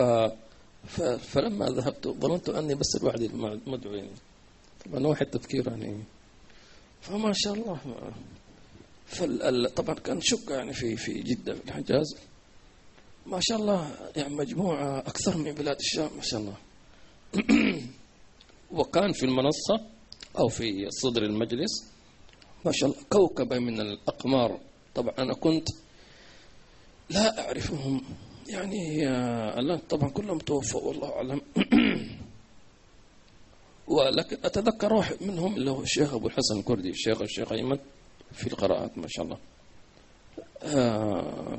فلما 1.18 1.66
ذهبت 1.66 2.08
ظننت 2.08 2.48
أني 2.48 2.74
بس 2.74 3.02
لوحدي 3.02 3.26
المدعو 3.26 3.94
يعني 3.94 4.10
طبعا 4.84 5.06
واحد 5.06 5.26
تفكير 5.26 5.68
يعني. 5.68 6.02
فما 7.00 7.32
شاء 7.34 7.54
الله. 7.54 7.80
طبعا 9.68 9.94
كان 9.94 10.20
شقه 10.20 10.54
يعني 10.54 10.72
في 10.72 10.96
في 10.96 11.22
جده 11.22 11.54
في 11.54 11.64
الحجاز 11.64 12.16
ما 13.26 13.38
شاء 13.40 13.58
الله 13.58 13.96
يعني 14.16 14.34
مجموعة 14.34 14.98
أكثر 14.98 15.36
من 15.36 15.52
بلاد 15.52 15.76
الشام 15.76 16.10
ما 16.16 16.22
شاء 16.22 16.40
الله. 16.40 16.56
وكان 18.78 19.12
في 19.12 19.26
المنصة 19.26 19.97
أو 20.38 20.48
في 20.48 20.90
صدر 20.90 21.22
المجلس. 21.22 21.92
ما 22.64 22.72
شاء 22.72 22.90
الله 22.90 23.02
كوكبة 23.10 23.58
من 23.58 23.80
الأقمار. 23.80 24.60
طبعا 24.94 25.14
أنا 25.18 25.34
كنت 25.34 25.68
لا 27.10 27.46
أعرفهم. 27.46 28.02
يعني 28.48 29.08
آه، 29.08 29.58
الآن 29.60 29.78
طبعا 29.78 30.10
كلهم 30.10 30.38
توفوا 30.38 30.80
والله 30.80 31.08
أعلم. 31.08 31.40
ولكن 33.88 34.36
أتذكر 34.44 34.92
واحد 34.92 35.16
منهم 35.20 35.54
اللي 35.54 35.70
هو 35.70 35.82
الشيخ 35.82 36.14
أبو 36.14 36.26
الحسن 36.26 36.58
الكردي 36.58 36.90
الشيخ 36.90 37.22
الشيخ 37.22 37.52
أيمن 37.52 37.78
في 38.32 38.46
القراءات 38.46 38.98
ما 38.98 39.06
شاء 39.08 39.24
الله. 39.24 39.38
آه 40.62 41.58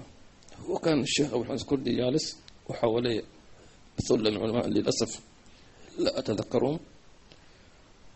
وكان 0.69 1.01
الشيخ 1.01 1.33
أبو 1.33 1.41
الحسن 1.41 1.63
الكردي 1.63 1.95
جالس 1.95 2.38
وحواليه 2.69 3.24
ثل 4.07 4.27
العلماء 4.27 4.67
للأسف 4.67 5.19
لا 5.98 6.19
أتذكرهم. 6.19 6.79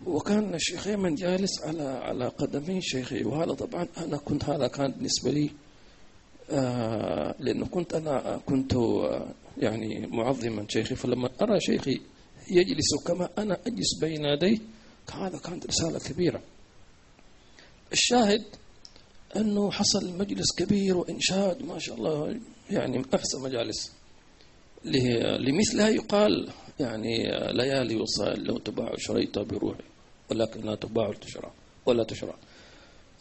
وكان 0.05 0.55
الشيخ 0.55 0.87
أيمن 0.87 1.15
جالس 1.15 1.61
على 1.61 1.83
على 1.83 2.27
قدمي 2.27 2.81
شيخي 2.81 3.23
وهذا 3.23 3.53
طبعا 3.53 3.87
أنا 3.97 4.17
كنت 4.17 4.45
هذا 4.45 4.67
كان 4.67 4.91
بالنسبة 4.91 5.31
لي 5.31 5.49
آه، 6.49 7.35
لأنه 7.39 7.65
كنت 7.65 7.93
أنا 7.93 8.39
كنت 8.45 8.73
آه، 8.75 9.27
يعني 9.57 10.07
معظما 10.07 10.65
شيخي. 10.69 10.95
فلما 10.95 11.29
أرى 11.41 11.59
شيخي 11.59 12.01
يجلس 12.51 12.95
كما 13.07 13.29
أنا 13.37 13.57
أجلس 13.67 13.99
بين 14.01 14.25
يديه 14.25 14.57
هذا 15.13 15.37
كانت 15.37 15.65
رسالة 15.65 15.99
كبيرة. 15.99 16.41
الشاهد 17.91 18.43
أنه 19.35 19.71
حصل 19.71 20.17
مجلس 20.17 20.55
كبير 20.57 20.97
وإنشاد 20.97 21.63
ما 21.63 21.79
شاء 21.79 21.95
الله 21.95 22.39
يعني 22.69 22.97
من 22.97 23.05
أحسن 23.15 23.41
مجالس. 23.41 23.91
لمثلها 25.39 25.89
يقال 25.89 26.49
يعني 26.79 27.23
ليالي 27.51 27.95
وصال 27.95 28.43
لو 28.43 28.57
تباع 28.57 28.93
شريتها 28.97 29.43
بروحي. 29.43 29.83
ولكن 30.31 30.61
لا 30.61 30.75
تباع 30.75 31.13
تشرى 31.13 31.51
ولا 31.85 32.03
تشرى. 32.03 32.33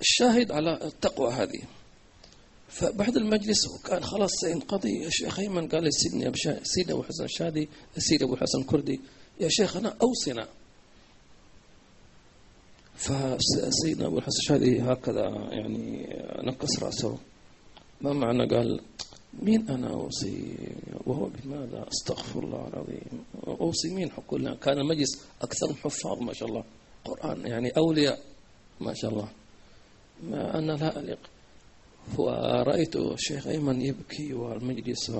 الشاهد 0.01 0.53
على 0.53 0.85
التقوى 0.85 1.33
هذه. 1.33 1.63
فبعد 2.69 3.17
المجلس 3.17 3.67
وكان 3.69 4.05
خلاص 4.05 4.31
سينقضي. 4.41 5.07
الشيخ 5.07 5.39
أيمن 5.39 5.69
قال 5.69 5.91
شا... 6.35 6.61
سيدي 6.63 6.93
أبو 6.93 7.03
حسن 7.03 7.25
الشادي 7.25 7.69
سيدي 7.99 8.25
أبو 8.25 8.35
الحسن 8.35 8.61
الكردي 8.61 9.01
يا 9.41 9.49
شيخنا 9.49 9.97
أوصنا. 10.03 10.49
فسيدنا 12.97 14.07
أبو 14.07 14.19
الحسن 14.19 14.39
الشادي 14.39 14.81
هكذا 14.81 15.21
يعني 15.51 16.07
نكس 16.43 16.83
رأسه. 16.83 17.19
ما 18.01 18.13
معنى؟ 18.13 18.47
قال 18.57 18.81
مين 19.43 19.69
أنا 19.69 19.91
أوصي؟ 19.91 20.57
وهو 21.07 21.27
بماذا؟ 21.27 21.89
أستغفر 21.89 22.45
الله 22.45 22.69
العظيم. 22.69 23.25
أوصي 23.47 23.95
مين؟ 23.95 24.09
كلنا 24.27 24.55
كان 24.55 24.79
المجلس 24.79 25.21
أكثر 25.43 25.75
حفاظ 25.75 26.19
ما 26.21 26.33
شاء 26.33 26.49
الله. 26.49 26.65
قران 27.05 27.47
يعني 27.47 27.71
أولياء 27.71 28.19
ما 28.81 28.95
شاء 28.95 29.11
الله. 29.11 29.29
ما 30.23 30.59
أنا 30.59 30.73
لا 30.73 30.99
أليق. 31.01 31.19
ورأيت 32.19 32.97
الشيخ 32.97 33.47
أيمن 33.47 33.83
يبكي 33.83 34.35
والمجلس 34.35 35.13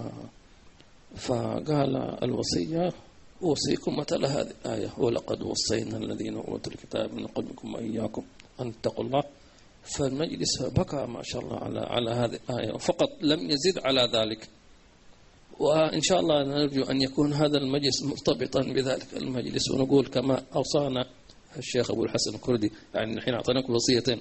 فقال 1.17 1.97
الوصية 2.23 2.93
أوصيكم 3.43 3.97
مثل 3.97 4.27
هذه 4.27 4.53
الآية. 4.65 4.91
ولقد 4.99 5.43
وصينا 5.43 5.97
الذين 5.97 6.35
أوتوا 6.37 6.73
الكتاب 6.73 7.15
من 7.15 7.27
قبلكم 7.27 7.75
وإياكم 7.75 8.23
أن 8.61 8.69
اتقوا 8.69 9.05
الله. 9.05 9.23
فالمجلس 9.83 10.63
بكى 10.63 11.07
ما 11.07 11.23
شاء 11.23 11.43
الله 11.43 11.57
على 11.57 11.81
على 11.81 12.11
هذه 12.11 12.39
الآية 12.51 12.79
فقط 12.79 13.09
لم 13.23 13.51
يزد 13.51 13.79
على 13.85 14.11
ذلك. 14.15 14.49
وإن 15.61 16.01
شاء 16.01 16.21
الله 16.21 16.45
نرجو 16.45 16.83
أن 16.83 17.03
يكون 17.03 17.33
هذا 17.33 17.59
المجلس 17.59 18.03
مرتبطا 18.03 18.61
بذلك 18.61 19.07
المجلس 19.17 19.71
ونقول 19.71 20.07
كما 20.07 20.43
أوصانا 20.55 21.07
الشيخ 21.59 21.91
أبو 21.91 22.05
الحسن 22.05 22.35
الكردي 22.35 22.73
يعني 22.95 23.15
نحن 23.15 23.31
أعطيناكم 23.35 23.73
وصيتين 23.75 24.21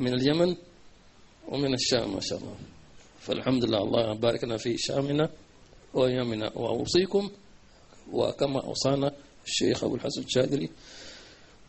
من 0.00 0.14
اليمن 0.14 0.56
ومن 1.48 1.74
الشام 1.74 2.14
ما 2.14 2.20
شاء 2.20 2.38
الله 2.38 2.54
فالحمد 3.20 3.64
لله 3.64 3.82
الله 3.82 4.14
بارك 4.14 4.44
لنا 4.44 4.56
في 4.56 4.78
شامنا 4.78 5.30
ويمنا 5.94 6.52
وأوصيكم 6.58 7.30
وكما 8.12 8.60
أوصانا 8.64 9.12
الشيخ 9.46 9.84
أبو 9.84 9.94
الحسن 9.94 10.22
الشاذلي 10.22 10.68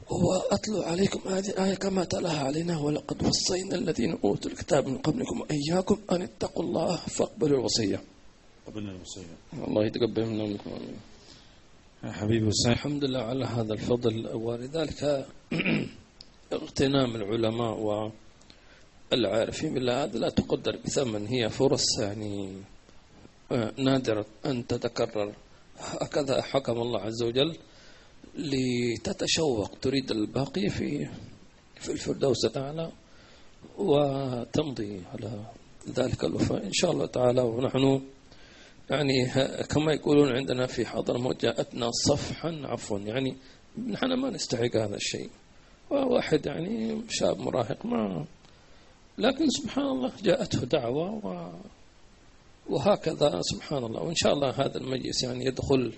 وأتلو 0.10 0.82
عليكم 0.82 1.30
هذه 1.30 1.50
الآية 1.50 1.76
كما 1.76 2.04
تلاها 2.04 2.44
علينا 2.44 2.80
ولقد 2.80 3.24
وصينا 3.24 3.76
الذين 3.76 4.12
أوتوا 4.24 4.52
الكتاب 4.52 4.88
من 4.88 4.98
قبلكم 4.98 5.42
وإياكم 5.42 5.98
أن 6.12 6.22
اتقوا 6.22 6.64
الله 6.64 6.96
فاقبلوا 6.96 7.60
الوصية 7.60 8.02
قبلنا 8.68 8.92
الوصية. 8.92 9.36
الله 9.68 9.86
يتقبل 9.86 10.26
منا 10.26 10.44
ومنكم 10.44 10.70
آمين. 10.70 10.96
Was 12.04 12.12
saying, 12.12 12.74
الحمد 12.74 13.04
لله 13.06 13.20
على 13.20 13.46
هذا 13.46 13.74
الفضل 13.74 14.28
ولذلك 14.36 15.28
اغتنام 16.54 17.16
العلماء 17.16 17.80
والعارفين 19.12 19.74
بالله 19.74 20.04
هذا 20.04 20.18
لا 20.20 20.30
تقدر 20.30 20.78
بثمن 20.86 21.28
هي 21.28 21.50
فرص 21.50 22.00
يعني 22.00 22.62
آه، 23.52 23.74
نادرة 23.78 24.26
أن 24.46 24.68
تتكرر. 24.68 25.34
هكذا 25.78 26.42
حكم 26.42 26.82
الله 26.82 27.00
عز 27.00 27.24
وجل 27.24 27.58
لتتشوق 28.36 29.72
تريد 29.82 30.12
الباقي 30.12 30.70
في 30.70 31.10
في 31.76 31.92
الفردوس 31.92 32.42
تعالى 32.54 32.92
وتمضي 33.78 35.02
على 35.14 35.46
ذلك 35.90 36.24
الوفاء 36.24 36.66
إن 36.66 36.74
شاء 36.74 36.92
الله 36.92 37.06
تعالى. 37.06 37.42
ونحن 37.42 38.02
يعني 38.94 39.26
كما 39.64 39.94
يقولون 39.94 40.36
عندنا 40.36 40.66
في 40.68 40.86
حضرموت 40.86 41.42
جاءتنا 41.42 41.90
صفحا 41.92 42.62
عفوا 42.64 43.00
يعني 43.00 43.36
نحن 43.88 44.14
ما 44.14 44.30
نستحق 44.30 44.76
هذا 44.76 44.96
الشيء. 44.96 45.30
وواحد 45.90 46.46
يعني 46.46 47.02
شاب 47.10 47.40
مراهق 47.40 47.86
ما. 47.86 48.26
لكن 49.18 49.50
سبحان 49.50 49.86
الله 49.86 50.12
جاءته 50.24 50.60
دعوة 50.66 51.26
و 51.26 51.52
وهكذا 52.70 53.40
سبحان 53.42 53.84
الله. 53.84 54.02
وإن 54.02 54.16
شاء 54.16 54.34
الله 54.34 54.50
هذا 54.50 54.78
المجلس 54.78 55.24
يعني 55.24 55.46
يدخل 55.46 55.94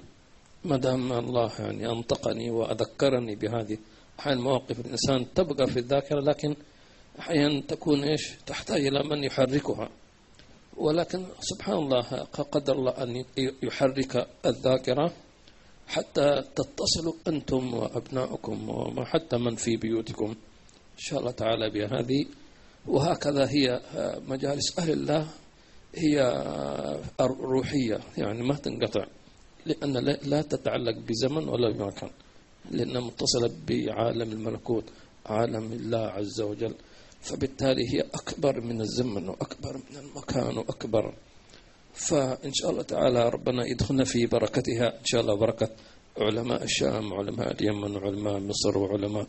ما 0.65 0.77
دام 0.77 1.13
الله 1.13 1.51
يعني 1.59 1.89
أنطقني 1.89 2.49
وأذكرني 2.49 3.35
بهذه 3.35 3.77
أحيانا 4.19 4.41
مواقف. 4.41 4.79
الإنسان 4.79 5.33
تبقى 5.35 5.67
في 5.67 5.79
الذاكرة 5.79 6.19
لكن 6.21 6.55
أحيانا 7.19 7.61
تكون 7.61 8.03
إيش؟ 8.03 8.31
تحتاج 8.45 8.85
إلى 8.85 9.03
من 9.03 9.23
يحركها. 9.23 9.89
ولكن 10.77 11.25
سبحان 11.39 11.75
الله 11.77 12.01
قدر 12.51 12.73
الله 12.75 12.91
أن 13.03 13.25
يحرك 13.63 14.27
الذاكرة 14.45 15.13
حتى 15.87 16.43
تتصلوا 16.55 17.13
أنتم 17.27 17.73
وأبناؤكم 17.73 18.69
وحتى 18.97 19.37
من 19.37 19.55
في 19.55 19.77
بيوتكم. 19.77 20.25
إن 20.95 20.97
شاء 20.97 21.19
الله 21.19 21.31
تعالى 21.31 21.69
بهذه 21.69 22.25
وهكذا 22.87 23.49
هي 23.49 23.81
مجالس 24.27 24.79
أهل 24.79 24.91
الله 24.91 25.27
هي 25.95 26.15
روحية 27.21 27.99
يعني 28.17 28.43
ما 28.43 28.55
تنقطع 28.55 29.05
لأن 29.65 29.93
لا- 29.97 30.19
لا 30.23 30.41
تتعلق 30.41 30.97
بزمن 31.07 31.49
ولا 31.49 31.71
بمكان 31.71 32.09
لأنها 32.71 33.01
متصلة 33.01 33.51
بعالم 33.67 34.31
الملكوت 34.31 34.83
عالم 35.25 35.73
الله 35.73 35.99
عز 36.07 36.41
وجل. 36.41 36.75
فبالتالي 37.25 37.83
هي 37.93 37.99
أكبر 38.13 38.61
من 38.61 38.81
الزمن 38.81 39.29
وأكبر 39.29 39.73
من 39.77 39.97
المكان 39.97 40.57
وأكبر. 40.57 41.13
فإن 41.93 42.53
شاء 42.53 42.71
الله 42.71 42.81
تعالى 42.81 43.29
ربنا 43.29 43.65
يدخلنا 43.65 44.03
في 44.03 44.25
بركتها. 44.25 44.99
إن 44.99 45.05
شاء 45.05 45.21
الله 45.21 45.35
بركة 45.35 45.69
علماء 46.17 46.63
الشام 46.63 47.11
وعلماء 47.11 47.51
اليمن 47.51 47.95
وعلماء 47.95 48.39
مصر 48.39 48.77
وعلماء 48.77 49.27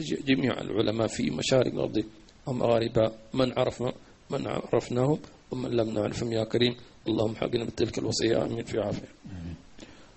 جميع 0.00 0.60
العلماء 0.60 1.06
في 1.06 1.30
مشارق 1.30 1.72
الأرض 1.72 2.04
ومغاربها 2.46 3.12
من 3.34 3.52
عرف 3.58 3.82
من 4.30 4.46
عرفناهم 4.46 5.18
ومن 5.50 5.70
لم 5.70 5.88
نعرفهم 5.90 6.32
يا 6.32 6.44
كريم. 6.44 6.76
اللهم 7.08 7.34
حقنا 7.36 7.64
بتلك 7.64 7.98
الوصية. 7.98 8.42
آمين. 8.44 8.64
في 8.64 8.78
عافية. 8.80 9.08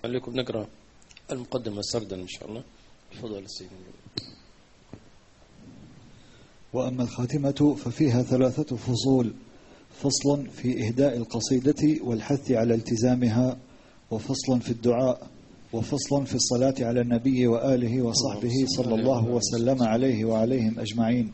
عليكم. 0.04 0.30
نقرأ 0.40 0.66
المقدمة 1.30 1.80
سردا 1.82 2.16
إن 2.16 2.28
شاء 2.28 2.48
الله. 2.48 2.62
تفضل 3.12 3.38
السيد 3.44 3.68
وأما 6.72 7.02
الخاتمة 7.02 7.76
ففيها 7.84 8.22
ثلاثة 8.22 8.76
فصول. 8.76 9.32
فصل 10.00 10.46
في 10.46 10.86
إهداء 10.86 11.16
القصيدة 11.16 12.04
والحث 12.04 12.50
على 12.50 12.74
التزامها 12.74 13.56
وفصل 14.10 14.60
في 14.60 14.70
الدعاء 14.70 15.26
وفصل 15.72 16.26
في 16.26 16.34
الصلاة 16.34 16.74
على 16.80 17.00
النبي 17.00 17.46
وآله 17.46 18.02
وصحبه 18.02 18.54
صلى 18.66 18.94
الله 18.94 19.28
وسلم. 19.28 19.82
عليه 19.82 20.24
وعليهم 20.24 20.78
أجمعين. 20.78 21.32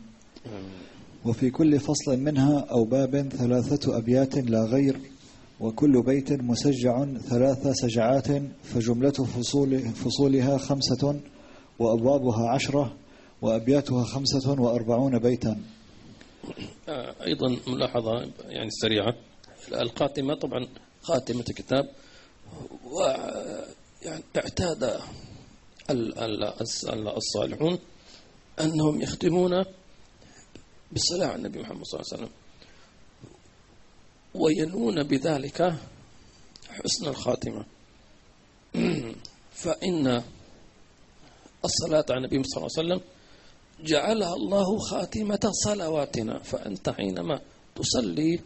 وفي 1.24 1.50
كل 1.50 1.80
فصل 1.80 2.18
منها 2.20 2.58
أو 2.58 2.84
باب 2.84 3.28
ثلاثة 3.32 3.98
أبيات 3.98 4.38
لا 4.38 4.64
غير 4.64 5.00
وكل 5.60 6.02
بيت 6.02 6.32
مسجع 6.32 7.04
ثلاث 7.04 7.68
سجعات 7.68 8.26
فجملة 8.62 9.10
فصول 9.10 9.78
فصولها 9.80 10.58
خمسة 10.58 11.20
وأبوابها 11.78 12.48
عشرة 12.48 12.92
وأبياتها 13.42 14.04
خمسة 14.04 14.60
وأربعون 14.60 15.18
بيتا. 15.18 15.60
آه، 16.88 17.14
أيضا 17.26 17.56
ملاحظة 17.66 18.30
يعني 18.48 18.70
سريعة. 18.70 19.14
الخاتمة 19.72 20.34
طبعا 20.34 20.66
خاتمة 21.02 21.44
الكتاب 21.50 21.88
يعني 24.02 24.22
اعتاد 24.36 25.00
الصالحون 27.16 27.78
أنهم 28.60 29.02
يختمون 29.02 29.64
بالصلاة 30.92 31.26
على 31.26 31.36
النبي 31.36 31.58
محمد 31.58 31.84
صلى 31.84 32.00
الله 32.00 32.12
عليه 32.12 32.22
وسلم. 32.22 32.32
وينون 34.34 35.02
بذلك 35.02 35.74
حسن 36.68 37.08
الخاتمة. 37.08 37.64
فإن 39.62 40.22
الصلاة 41.64 42.04
على 42.10 42.18
النبي 42.18 42.42
صلى 42.44 42.56
الله 42.56 42.70
عليه 42.78 42.94
وسلم 42.94 43.15
جعلها 43.84 44.34
الله 44.34 44.78
خاتمة 44.78 45.50
صلواتنا 45.64 46.38
فأنت 46.38 46.90
حينما 46.90 47.40
تصلي 47.74 48.40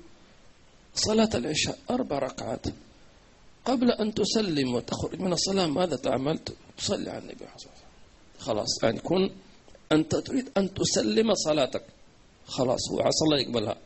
صلاة 0.94 1.30
العشاء 1.34 1.78
أربع 1.90 2.18
ركعات. 2.18 2.66
قبل 3.64 3.90
أن 3.90 4.14
تسلم 4.14 4.74
وتخرج 4.74 5.20
من 5.20 5.32
الصلاة 5.32 5.66
ماذا 5.66 5.96
تعمل؟ 5.96 6.38
تصلي 6.78 7.10
على 7.10 7.18
النبي 7.18 7.36
صلى 7.36 7.46
الله 7.46 7.54
عليه 7.56 7.62
وسلم 7.62 7.90
خلاص 8.38 8.82
يعني 8.82 9.00
كن 9.00 9.30
أنت 9.92 10.16
تريد 10.16 10.50
أن 10.56 10.74
تسلم 10.74 11.34
صلاتك. 11.34 11.84
خلاص 12.46 12.90
هو 12.90 13.00
عسى 13.00 13.24
الله 13.24 13.38
يقبلها. 13.38 13.76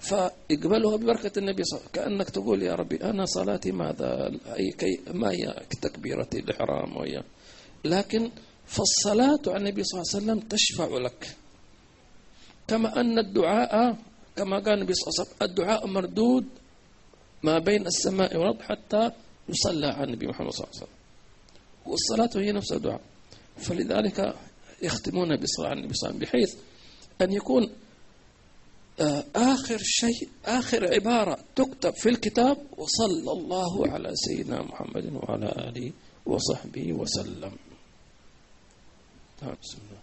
فاقبلها 0.00 0.96
ببركة 0.96 1.38
النبي 1.38 1.64
صلى 1.64 1.78
الله 1.78 1.90
عليه 1.90 2.02
وسلم. 2.02 2.18
كأنك 2.18 2.30
تقول 2.30 2.62
يا 2.62 2.74
ربي 2.74 2.96
أنا 2.96 3.24
صلاتي 3.24 3.72
ماذا؟ 3.72 4.30
أي 4.58 4.70
كي 4.70 5.00
ما 5.12 5.30
هي 5.30 5.62
تكبيرة 5.82 6.28
الإحرام 6.34 6.96
وهي؟ 6.96 7.22
لكن 7.84 8.30
فالصلاة 8.68 9.40
على 9.46 9.56
النبي 9.56 9.84
صلى 9.84 10.00
الله 10.00 10.12
عليه 10.14 10.24
وسلم 10.24 10.48
تشفع 10.48 10.88
لك. 10.98 11.36
كما 12.68 13.00
أن 13.00 13.18
الدعاء 13.18 13.96
كما 14.36 14.56
قال 14.58 14.74
النبي 14.74 14.94
صلى 14.94 15.08
الله 15.08 15.14
عليه 15.18 15.22
وسلم 15.30 15.50
الدعاء 15.50 15.86
مردود 15.86 16.44
ما 17.42 17.58
بين 17.58 17.86
السماء 17.86 18.36
والأرض 18.36 18.60
حتى 18.62 19.10
يصلى 19.48 19.86
على 19.86 20.04
النبي 20.04 20.26
محمد 20.26 20.50
صلى 20.50 20.64
الله 20.64 20.74
عليه 20.76 20.82
وسلم. 20.84 20.94
والصلاة 21.86 22.42
هي 22.44 22.52
نفس 22.52 22.72
الدعاء. 22.72 23.00
فلذلك 23.56 24.34
يختمون 24.82 25.36
بالصلاة 25.36 25.68
على 25.68 25.78
النبي 25.80 25.94
صلى 25.94 26.10
الله 26.10 26.18
عليه 26.18 26.28
وسلم 26.28 26.40
بحيث 26.40 26.54
أن 27.22 27.32
يكون 27.32 27.70
آه، 29.00 29.24
آخر 29.36 29.78
شيء 29.82 30.28
آخر 30.44 30.94
عبارة 30.94 31.38
تكتب 31.56 31.94
في 31.94 32.08
الكتاب 32.08 32.56
وصلى 32.76 33.32
الله 33.32 33.88
على 33.92 34.10
سيدنا 34.14 34.62
محمد 34.62 35.12
وعلى 35.12 35.46
آله 35.46 35.92
وصحبه 36.26 36.92
وسلم. 36.92 37.52
الله. 39.74 39.98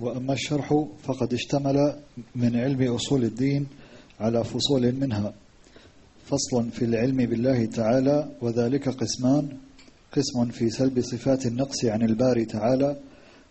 وأما 0.00 0.32
الشرح 0.32 0.84
فقد 1.02 1.34
اشتمل 1.34 1.96
من 2.36 2.56
علم 2.56 2.94
أصول 2.94 3.24
الدين 3.24 3.66
على 4.20 4.44
فصول 4.44 4.92
منها. 4.92 5.34
فصل 6.26 6.70
في 6.70 6.84
العلم 6.84 7.16
بالله 7.16 7.64
تعالى 7.64 8.28
وذلك 8.40 8.88
قسمان. 8.88 9.48
قسم 10.12 10.50
في 10.50 10.70
سلب 10.70 11.00
صفات 11.00 11.46
النقص 11.46 11.84
عن 11.84 12.02
الباري 12.02 12.44
تعالى 12.44 12.96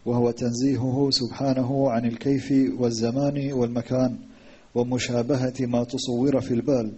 وهو 0.06 0.32
تنزيهه 0.32 1.10
سبحانه 1.12 1.91
عن 1.91 2.06
الكيف 2.06 2.54
والزمان 2.80 3.54
والمكان 3.54 4.17
ومشابهة 4.76 5.54
ما 5.60 5.84
تصور 5.84 6.41
في 6.41 6.54
البال 6.54 6.91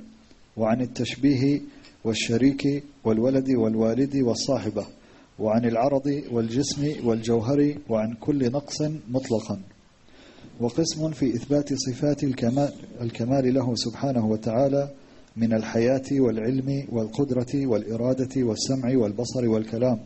وعن 0.57 0.81
التشبيه 0.81 1.61
والشريك 2.03 2.83
والولد 3.03 3.49
والوالد 3.49 4.15
والصاحبة. 4.15 4.85
وعن 5.39 5.65
العرض 5.65 6.21
والجسم 6.31 7.07
والجوهر 7.07 7.77
وعن 7.89 8.13
كل 8.13 8.51
نقص 8.51 8.81
مطلقا. 9.09 9.59
وقسم 10.59 11.11
في 11.11 11.35
إثبات 11.35 11.73
صفات 11.73 12.23
الكمال, 12.23 12.73
الكمال 13.01 13.53
له 13.53 13.75
سبحانه 13.75 14.25
وتعالى 14.25 14.89
من 15.37 15.53
الحياة 15.53 16.03
والعلم 16.11 16.87
والقدرة 16.91 17.67
والإرادة 17.67 18.43
والسمع 18.43 18.97
والبصر 18.97 19.49
والكلام. 19.49 19.99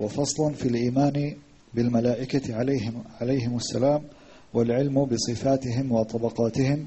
وفصل 0.00 0.54
في 0.54 0.68
الإيمان 0.68 1.34
بالملائكة 1.74 2.54
عليهم, 2.54 3.04
عليهم 3.20 3.56
السلام 3.56 4.02
والعلم 4.54 5.04
بصفاتهم 5.04 5.92
وطبقاتهم. 5.92 6.86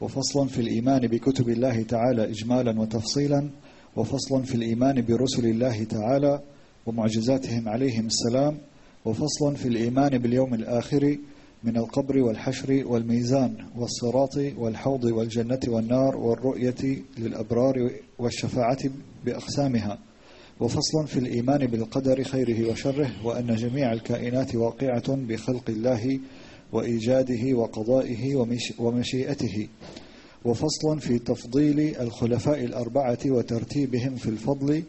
وفصل 0.00 0.48
في 0.48 0.60
الإيمان 0.60 1.06
بكتب 1.06 1.48
الله 1.48 1.82
تعالى 1.82 2.24
إجمالا 2.30 2.80
وتفصيلا. 2.80 3.50
وفصل 3.96 4.44
في 4.44 4.54
الإيمان 4.54 5.04
برسل 5.04 5.46
الله 5.46 5.84
تعالى 5.84 6.40
ومعجزاتهم 6.86 7.68
عليهم 7.68 8.06
السلام 8.06 8.58
وفصل 9.04 9.56
في 9.56 9.68
الإيمان 9.68 10.18
باليوم 10.18 10.54
الآخر 10.54 11.18
من 11.64 11.76
القبر 11.76 12.18
والحشر 12.18 12.82
والميزان 12.86 13.56
والصراط 13.76 14.36
والحوض 14.36 15.04
والجنة 15.04 15.60
والنار 15.68 16.16
والرؤية 16.16 17.02
للأبرار 17.18 17.90
والشفاعة 18.18 18.78
بأقسامها. 19.24 19.98
وفصل 20.60 21.06
في 21.06 21.18
الإيمان 21.18 21.66
بالقدر 21.66 22.24
خيره 22.24 22.70
وشره 22.70 23.26
وأن 23.26 23.56
جميع 23.56 23.92
الكائنات 23.92 24.54
واقعة 24.54 25.14
بخلق 25.14 25.70
الله 25.70 26.20
وإيجاده 26.72 27.54
وقضائه 27.56 28.46
ومشيئته. 28.78 29.68
وفصل 30.44 31.00
في 31.00 31.18
تفضيل 31.18 31.96
الخلفاء 32.00 32.64
الأربعة 32.64 33.18
وترتيبهم 33.26 34.16
في 34.16 34.28
الفضل 34.28 34.82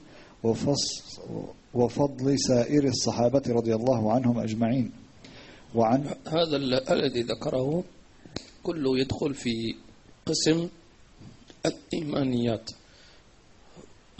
وفضل 1.73 2.39
سائر 2.39 2.87
الصحابة 2.87 3.43
رضي 3.47 3.75
الله 3.75 4.13
عنهم 4.13 4.39
أجمعين. 4.39 4.91
وعن 5.75 6.15
هذا 6.27 6.55
الذي 6.89 7.21
ذكره 7.21 7.83
كله 8.63 8.99
يدخل 8.99 9.33
في 9.33 9.75
قسم 10.25 10.69
الإيمانيات. 11.65 12.71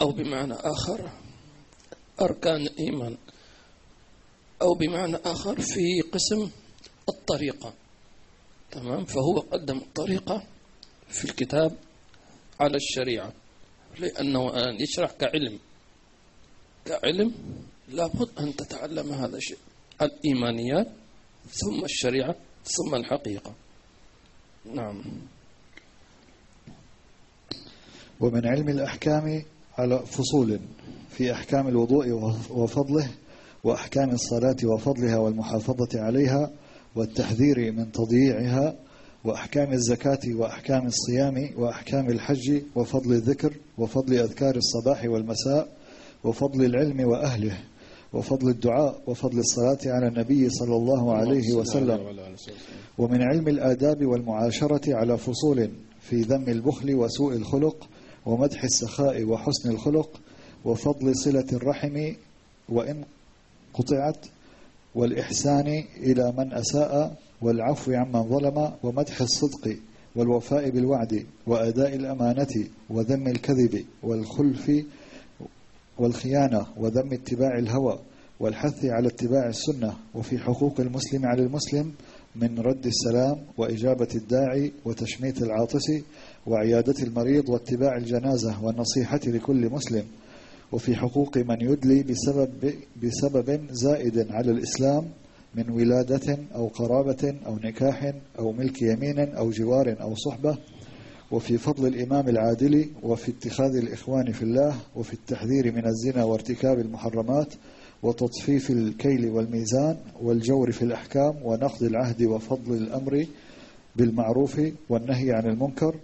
أو 0.00 0.10
بمعنى 0.12 0.54
آخر 0.54 1.10
أركان 2.20 2.60
الإيمان. 2.60 3.16
أو 4.62 4.74
بمعنى 4.74 5.16
آخر 5.16 5.60
في 5.60 6.00
قسم 6.12 6.50
الطريقة. 7.08 7.74
تمام؟ 8.70 9.04
فهو 9.04 9.38
قدم 9.38 9.78
الطريقة 9.78 10.42
في 11.08 11.24
الكتاب 11.24 11.72
على 12.60 12.76
الشريعة. 12.76 13.32
لأنه 13.98 14.52
يشرح 14.80 15.12
كعلم. 15.12 15.58
كعلم 16.86 17.32
لابد 17.88 18.28
أن 18.40 18.56
تتعلم 18.56 19.12
هذا 19.12 19.36
الشيء. 19.36 19.58
الإيمانيات 20.02 20.86
ثم 21.50 21.84
الشريعة 21.84 22.34
ثم 22.64 22.94
الحقيقة. 22.94 23.54
نعم. 24.74 25.02
ومن 28.20 28.46
علم 28.46 28.68
الأحكام 28.68 29.42
على 29.78 29.98
فصول 30.06 30.60
في 31.10 31.32
أحكام 31.32 31.68
الوضوء 31.68 32.10
وفضله 32.50 33.10
وأحكام 33.64 34.10
الصلاة 34.10 34.56
وفضلها 34.64 35.16
والمحافظة 35.16 36.00
عليها 36.00 36.50
والتحذير 36.96 37.72
من 37.72 37.92
تضييعها 37.92 38.76
وأحكام 39.24 39.72
الزكاة 39.72 40.20
وأحكام 40.26 40.86
الصيام 40.86 41.50
وأحكام 41.56 42.10
الحج 42.10 42.62
وفضل 42.74 43.12
الذكر 43.12 43.52
وفضل 43.78 44.14
أذكار 44.14 44.56
الصباح 44.56 45.04
والمساء 45.04 45.76
وفضل 46.24 46.64
العلم 46.64 47.00
وأهله 47.08 47.58
وفضل 48.12 48.48
الدعاء 48.48 49.02
وفضل 49.06 49.38
الصلاة 49.38 49.78
على 49.86 50.08
النبي 50.08 50.48
صلى 50.50 50.76
الله 50.76 51.14
عليه 51.14 51.52
وسلم. 51.54 51.98
ومن 52.98 53.22
علم 53.22 53.48
الآداب 53.48 54.06
والمعاشرة 54.06 54.94
على 54.96 55.18
فصول 55.18 55.70
في 56.00 56.20
ذم 56.20 56.48
البخل 56.48 56.94
وسوء 56.94 57.32
الخلق 57.36 57.88
ومدح 58.26 58.64
السخاء 58.64 59.24
وحسن 59.24 59.70
الخلق 59.70 60.20
وفضل 60.64 61.16
صلة 61.16 61.46
الرحم 61.52 62.12
وإن 62.68 63.04
قطعت 63.74 64.26
والإحسان 64.94 65.84
إلى 65.96 66.32
من 66.38 66.52
أساء 66.52 67.16
والعفو 67.42 67.92
عمن 67.92 68.22
ظلم 68.22 68.72
ومدح 68.82 69.20
الصدق 69.20 69.76
والوفاء 70.16 70.70
بالوعد 70.70 71.26
وأداء 71.46 71.94
الأمانة 71.94 72.64
وذم 72.90 73.28
الكذب 73.28 73.84
والخلف 74.02 74.72
والخيانة 75.98 76.66
وذم 76.76 77.12
اتباع 77.12 77.58
الهوى 77.58 77.98
والحث 78.40 78.84
على 78.84 79.08
اتباع 79.08 79.48
السنة 79.48 79.92
وفي 80.14 80.38
حقوق 80.38 80.80
المسلم 80.80 81.26
على 81.26 81.42
المسلم 81.42 81.92
من 82.36 82.58
رد 82.58 82.86
السلام 82.86 83.38
وإجابة 83.58 84.08
الداعي 84.14 84.72
وتشميت 84.84 85.42
العاطس 85.42 85.86
وعيادة 86.46 87.02
المريض 87.02 87.48
واتباع 87.48 87.96
الجنازة 87.96 88.64
والنصيحة 88.64 89.20
لكل 89.26 89.70
مسلم. 89.70 90.04
وفي 90.72 90.96
حقوق 90.96 91.38
من 91.38 91.56
يدلي 91.60 92.02
بسبب, 92.02 92.72
بسبب 93.02 93.60
زائد 93.70 94.26
على 94.30 94.50
الإسلام 94.50 95.04
من 95.54 95.70
ولادة 95.70 96.38
أو 96.54 96.66
قرابة 96.66 97.34
أو 97.46 97.56
نكاح 97.56 98.12
أو 98.38 98.52
ملك 98.52 98.82
يمين 98.82 99.18
أو 99.18 99.50
جوار 99.50 99.96
أو 100.00 100.14
صحبة 100.14 100.58
وفي 101.30 101.58
فضل 101.58 101.86
الإمام 101.86 102.28
العادل 102.28 102.90
وفي 103.02 103.30
اتخاذ 103.30 103.76
الإخوان 103.76 104.32
في 104.32 104.42
الله 104.42 104.76
وفي 104.96 105.12
التحذير 105.12 105.72
من 105.72 105.86
الزنا 105.86 106.24
وارتكاب 106.24 106.78
المحرمات 106.78 107.54
وتطفيف 108.02 108.70
الكيل 108.70 109.30
والميزان 109.30 109.98
والجور 110.22 110.72
في 110.72 110.82
الأحكام 110.82 111.34
ونقض 111.42 111.82
العهد 111.82 112.22
وفضل 112.22 112.76
الأمر 112.76 113.26
بالمعروف 113.96 114.60
والنهي 114.88 115.32
عن 115.32 115.46
المنكر 115.46 115.94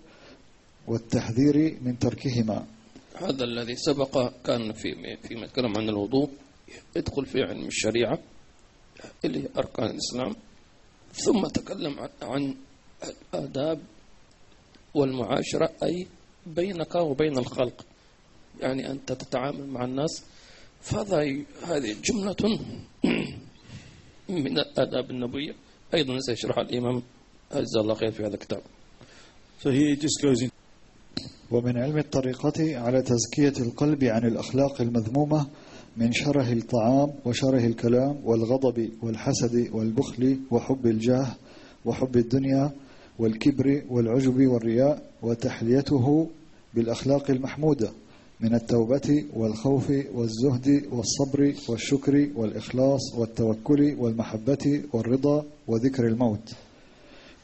والتحذير 0.88 1.76
من 1.82 1.98
تركهما. 1.98 2.66
هذا 3.14 3.44
الذي 3.44 3.74
سبق 3.76 4.32
كان 4.44 4.72
في 4.72 4.88
فيما 5.28 5.44
يتكلم 5.44 5.72
عن 5.78 5.88
الوضوء 5.88 6.30
يدخل 6.96 7.26
في 7.26 7.42
علم 7.42 7.66
الشريعة 7.66 8.18
اللي 9.24 9.42
هي 9.42 9.48
أركان 9.58 9.87
الإسلام 9.87 10.35
ثم 11.14 11.46
تكلم 11.46 11.94
عن- 12.22 12.54
الآداب 13.35 13.78
والمعاشرة 14.94 15.70
أي 15.83 16.07
بينك 16.46 16.94
وبين 16.94 17.38
الخلق. 17.38 17.87
يعني 18.61 18.90
أنت 18.90 19.12
تتعامل 19.12 19.66
مع 19.66 19.85
الناس. 19.85 20.22
فهذا 20.81 21.20
هذه 21.66 21.96
جملة 22.05 22.59
من 24.28 24.59
الآداب 24.59 25.11
النبوية. 25.11 25.55
أيضا 25.94 26.18
سيشرحها 26.20 26.62
الإمام. 26.62 27.02
جزاه 27.55 27.81
الله 27.81 27.94
خير 27.94 28.12
في 28.12 28.22
هذا 28.22 28.35
الكتاب. 28.35 28.62
So 29.62 29.70
he 29.70 29.96
just 29.96 30.20
goes 30.22 30.42
in. 30.42 30.50
ومن 31.50 31.76
علم 31.78 31.98
الطريقة 31.98 32.78
على 32.78 33.02
تزكية 33.02 33.66
القلب 33.66 34.05
عن 34.05 34.26
الأخلاق 34.26 34.81
المذمومة 34.81 35.46
من 35.96 36.12
شره 36.12 36.52
الطعام 36.52 37.14
وشره 37.24 37.66
الكلام 37.66 38.20
والغضب 38.24 38.90
والحسد 39.02 39.68
والبخل 39.72 40.40
وحب 40.50 40.87
الجاه 40.87 41.37
وحب 41.85 42.16
الدنيا 42.16 42.72
والكبر 43.18 43.83
والعجب 43.90 44.46
والرياء 44.46 45.03
وتحليته 45.22 46.27
بالأخلاق 46.75 47.31
المحمودة 47.31 47.90
من 48.40 48.55
التوبة 48.55 49.25
والخوف 49.37 49.92
والزهد 50.14 50.83
والصبر 50.92 51.55
والشكر 51.68 52.29
والإخلاص 52.37 53.14
والتوكل 53.14 53.96
والمحبة 53.98 54.83
والرضا 54.92 55.44
وذكر 55.68 56.07
الموت. 56.07 56.53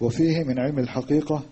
وفيه 0.00 0.42
من 0.44 0.59
علم 0.59 0.78
الحقيقة 0.78 1.42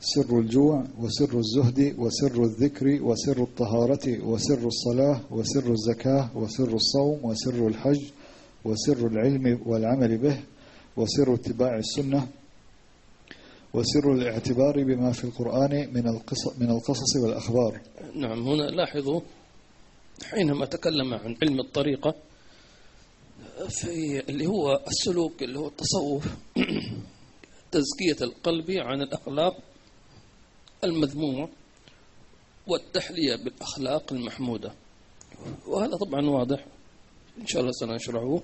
سر 0.00 0.38
الجوع 0.38 0.84
وسر 1.00 1.38
الزهد 1.38 1.94
وسر 1.98 2.44
الذكر 2.44 3.02
وسر 3.02 3.42
الطهارة 3.42 4.24
وسر 4.26 4.66
الصلاة 4.66 5.20
وسر 5.30 5.72
الزكاة 5.72 6.30
وسر 6.36 6.74
الصوم 6.74 7.18
وسر 7.22 7.66
الحج 7.66 8.00
وسر 8.64 9.06
العلم 9.06 9.60
والعمل 9.66 10.18
به 10.18 10.36
وسر 10.96 11.34
اتباع 11.34 11.78
السنة 11.78 12.26
وسر 13.74 14.12
الاعتبار 14.12 14.84
بما 14.84 15.12
في 15.12 15.24
القرآن 15.24 15.94
من 15.94 16.08
القصص, 16.08 16.58
من 16.58 16.70
القصص 16.70 17.16
والأخبار. 17.16 17.80
نعم 18.14 18.48
هنا 18.48 18.62
لاحظوا 18.62 19.20
حينما 20.24 20.66
تكلم 20.66 21.14
عن 21.14 21.36
علم 21.42 21.60
الطريقة 21.60 22.14
في 23.68 24.20
اللي 24.28 24.46
هو 24.46 24.80
السلوك 24.88 25.42
اللي 25.42 25.58
هو 25.58 25.68
التصوف 25.68 26.26
تزكية 27.72 28.24
القلب 28.24 28.70
عن 28.70 29.02
الأخلاق 29.02 29.56
المذمومة 30.84 31.48
والتحلية 32.66 33.36
بالأخلاق 33.36 34.12
المحمودة. 34.12 34.72
وهذا 35.66 35.96
طبعا 35.96 36.26
واضح 36.26 36.66
إن 37.40 37.46
شاء 37.46 37.60
الله 37.60 37.72
سنشرحه. 37.72 38.40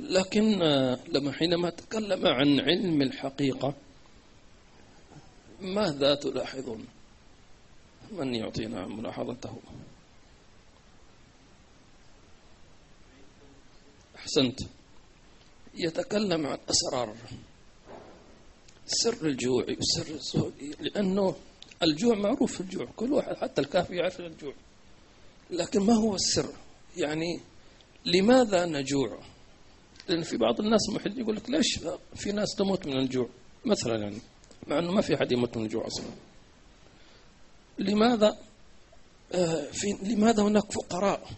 لكن 0.00 0.62
آه، 0.62 0.98
لما 1.08 1.32
حينما 1.32 1.70
تكلم 1.70 2.26
عن 2.26 2.60
علم 2.60 3.02
الحقيقة 3.02 3.74
ماذا 5.60 6.14
تلاحظون 6.14 6.86
من 8.12 8.34
يعطينا 8.34 8.86
ملاحظته؟ 8.86 9.56
أحسنت. 14.16 14.60
يتكلم 15.74 16.46
عن 16.46 16.58
أسرار. 16.70 17.16
سر 18.86 19.26
الجوع 19.26 19.64
الزهد 19.68 20.76
لأنه 20.80 21.34
الجوع 21.82 22.14
معروف 22.14 22.60
الجوع 22.60 22.86
كل 22.96 23.12
واحد 23.12 23.36
حتى 23.36 23.60
الكافر 23.60 23.94
يعرف 23.94 24.20
الجوع. 24.20 24.54
لكن 25.50 25.80
ما 25.80 25.94
هو 25.94 26.14
السر؟ 26.14 26.52
يعني 26.96 27.40
لماذا 28.04 28.66
نجوع؟ 28.66 29.18
لأن 30.08 30.22
في 30.22 30.36
بعض 30.36 30.60
الناس 30.60 30.88
محل 30.90 31.18
يقول 31.20 31.36
لك 31.36 31.50
ليش 31.50 31.80
في 32.14 32.32
ناس 32.32 32.54
تموت 32.58 32.86
من 32.86 32.96
الجوع؟ 32.98 33.28
مثلا 33.64 33.96
يعني 33.96 34.18
مع 34.66 34.78
أنه 34.78 34.92
ما 34.92 35.00
في 35.00 35.14
أحد 35.14 35.32
يموت 35.32 35.56
من 35.56 35.64
الجوع 35.64 35.86
أصلا. 35.86 36.06
لماذا؟ 37.78 38.38
آه، 39.32 39.70
في 39.70 39.86
لماذا 40.02 40.42
هناك 40.42 40.72
فقراء؟ 40.72 41.30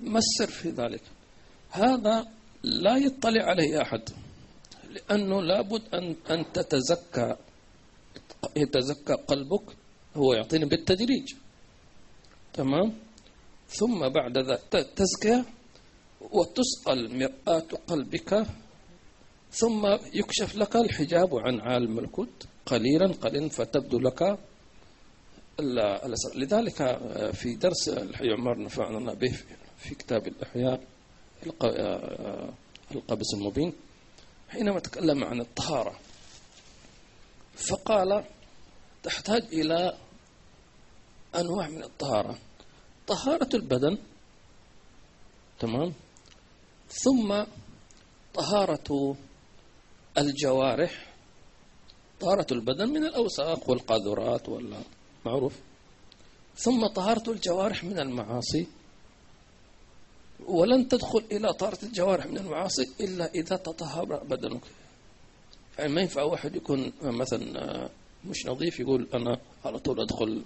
ما 0.00 0.18
السر 0.18 0.46
في 0.52 0.68
ذلك؟ 0.70 1.02
هذا 1.70 2.26
لا 2.62 2.96
يطلع 2.96 3.44
عليه 3.44 3.82
أحد 3.82 4.02
لأنه 4.90 5.42
لابد 5.42 5.82
أن 5.94 6.16
أن 6.30 6.52
تتزكى 6.52 7.36
يتزكى 8.56 9.12
قلبك 9.12 9.76
هو 10.16 10.32
يعطيني 10.32 10.64
بالتدريج. 10.64 11.34
تمام؟ 12.52 12.92
ثم 13.68 14.08
بعد 14.08 14.38
ذلك 14.38 14.86
تزكية 14.96 15.44
وتسأل 16.20 17.18
مرآة 17.18 17.66
قلبك 17.86 18.46
ثم 19.52 19.86
يكشف 20.14 20.56
لك 20.56 20.76
الحجاب 20.76 21.34
عن 21.36 21.60
عالم 21.60 21.84
الملكوت 21.98 22.46
قليلا 22.66 23.12
قليلا 23.12 23.48
فتبدو 23.48 23.98
لك 23.98 24.38
لذلك 26.34 26.80
آه، 26.82 27.30
في 27.30 27.54
درس 27.54 27.88
الحي 27.88 28.30
عمر 28.32 28.58
نفعنا 28.58 29.14
به 29.14 29.36
في 29.78 29.94
كتاب 29.94 30.26
الإحياء 30.26 30.80
الق- 31.46 31.64
آه، 31.64 32.52
القبس 32.94 33.34
المبين 33.34 33.72
حينما 34.48 34.80
تكلم 34.80 35.24
عن 35.24 35.40
الطهارة 35.40 35.98
فقال 37.54 38.24
تحتاج 39.02 39.42
إلى 39.52 39.98
أنواع 41.34 41.68
من 41.68 41.82
الطهارة. 41.84 42.38
طهارة 43.06 43.48
البدن 43.54 43.98
تمام؟ 45.58 45.92
ثم 46.88 47.44
طهارة 48.34 49.16
الجوارح 50.18 51.06
طهارة 52.20 52.46
البدن 52.52 52.88
من 52.88 53.04
الأوساخ 53.04 53.68
والقاذورات 53.68 54.48
ولا 54.48 54.76
معروف. 55.26 55.52
ثم 56.56 56.86
طهارة 56.86 57.30
الجوارح 57.30 57.84
من 57.84 57.98
المعاصي. 57.98 58.66
ولن 60.46 60.88
تدخل 60.88 61.24
إلى 61.32 61.52
طهارة 61.52 61.78
الجوارح 61.82 62.26
من 62.26 62.38
المعاصي 62.38 62.86
إلا 63.00 63.34
إذا 63.34 63.56
تطهر 63.56 64.04
بدنك. 64.04 64.60
يعني 65.78 65.92
ما 65.92 66.00
ينفع 66.00 66.22
واحد 66.22 66.56
يكون 66.56 66.92
مثلا 67.02 67.88
مش 68.24 68.46
نظيف 68.46 68.80
يقول 68.80 69.08
أنا 69.14 69.40
على 69.64 69.78
طول 69.78 70.00
أدخل. 70.00 70.42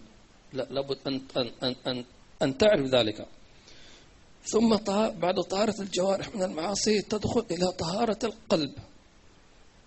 لا 0.52 0.62
لابد 0.70 0.98
أن 1.06 1.20
أن 1.36 1.50
أن 1.62 1.74
أن, 1.86 2.04
أن 2.42 2.58
تعرف 2.58 2.86
ذلك. 2.86 3.26
ثم 4.44 4.76
بعد 5.20 5.40
طهارة 5.50 5.80
الجوارح 5.80 6.34
من 6.34 6.42
المعاصي 6.42 7.02
تدخل 7.02 7.44
إلى 7.50 7.72
طهارة 7.72 8.18
القلب. 8.24 8.72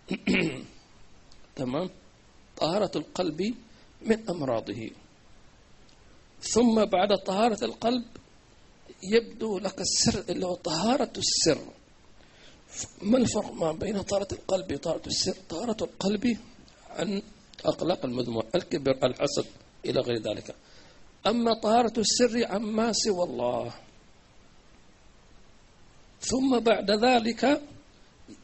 تمام؟ 1.55 1.89
طهارة 2.57 2.91
القلب 2.95 3.55
من 4.01 4.29
أمراضه. 4.29 4.89
ثم 6.41 6.85
بعد 6.85 7.17
طهارة 7.25 7.65
القلب 7.65 8.05
يبدو 9.03 9.59
لك 9.59 9.81
السر 9.81 10.23
اللي 10.29 10.45
هو 10.45 10.55
طهارة 10.55 11.13
السر. 11.17 11.61
ما 13.01 13.17
الفرق 13.17 13.51
ما 13.51 13.71
بين 13.71 14.01
طهارة 14.01 14.27
القلب 14.31 14.73
وطهارة 14.73 15.07
السر؟ 15.07 15.35
طهارة 15.49 15.77
القلب 15.81 16.37
عن 16.89 17.21
أخلاق 17.65 18.05
المذمومة 18.05 18.43
الكبر 18.55 18.91
الحسد 19.03 19.45
إلى 19.85 19.99
غير 19.99 20.21
ذلك. 20.21 20.55
أما 21.27 21.53
طهارة 21.53 21.93
السر 21.97 22.45
عما 22.45 22.93
سوى 22.93 23.23
الله. 23.23 23.73
ثم 26.21 26.59
بعد 26.59 26.91
ذلك 26.91 27.61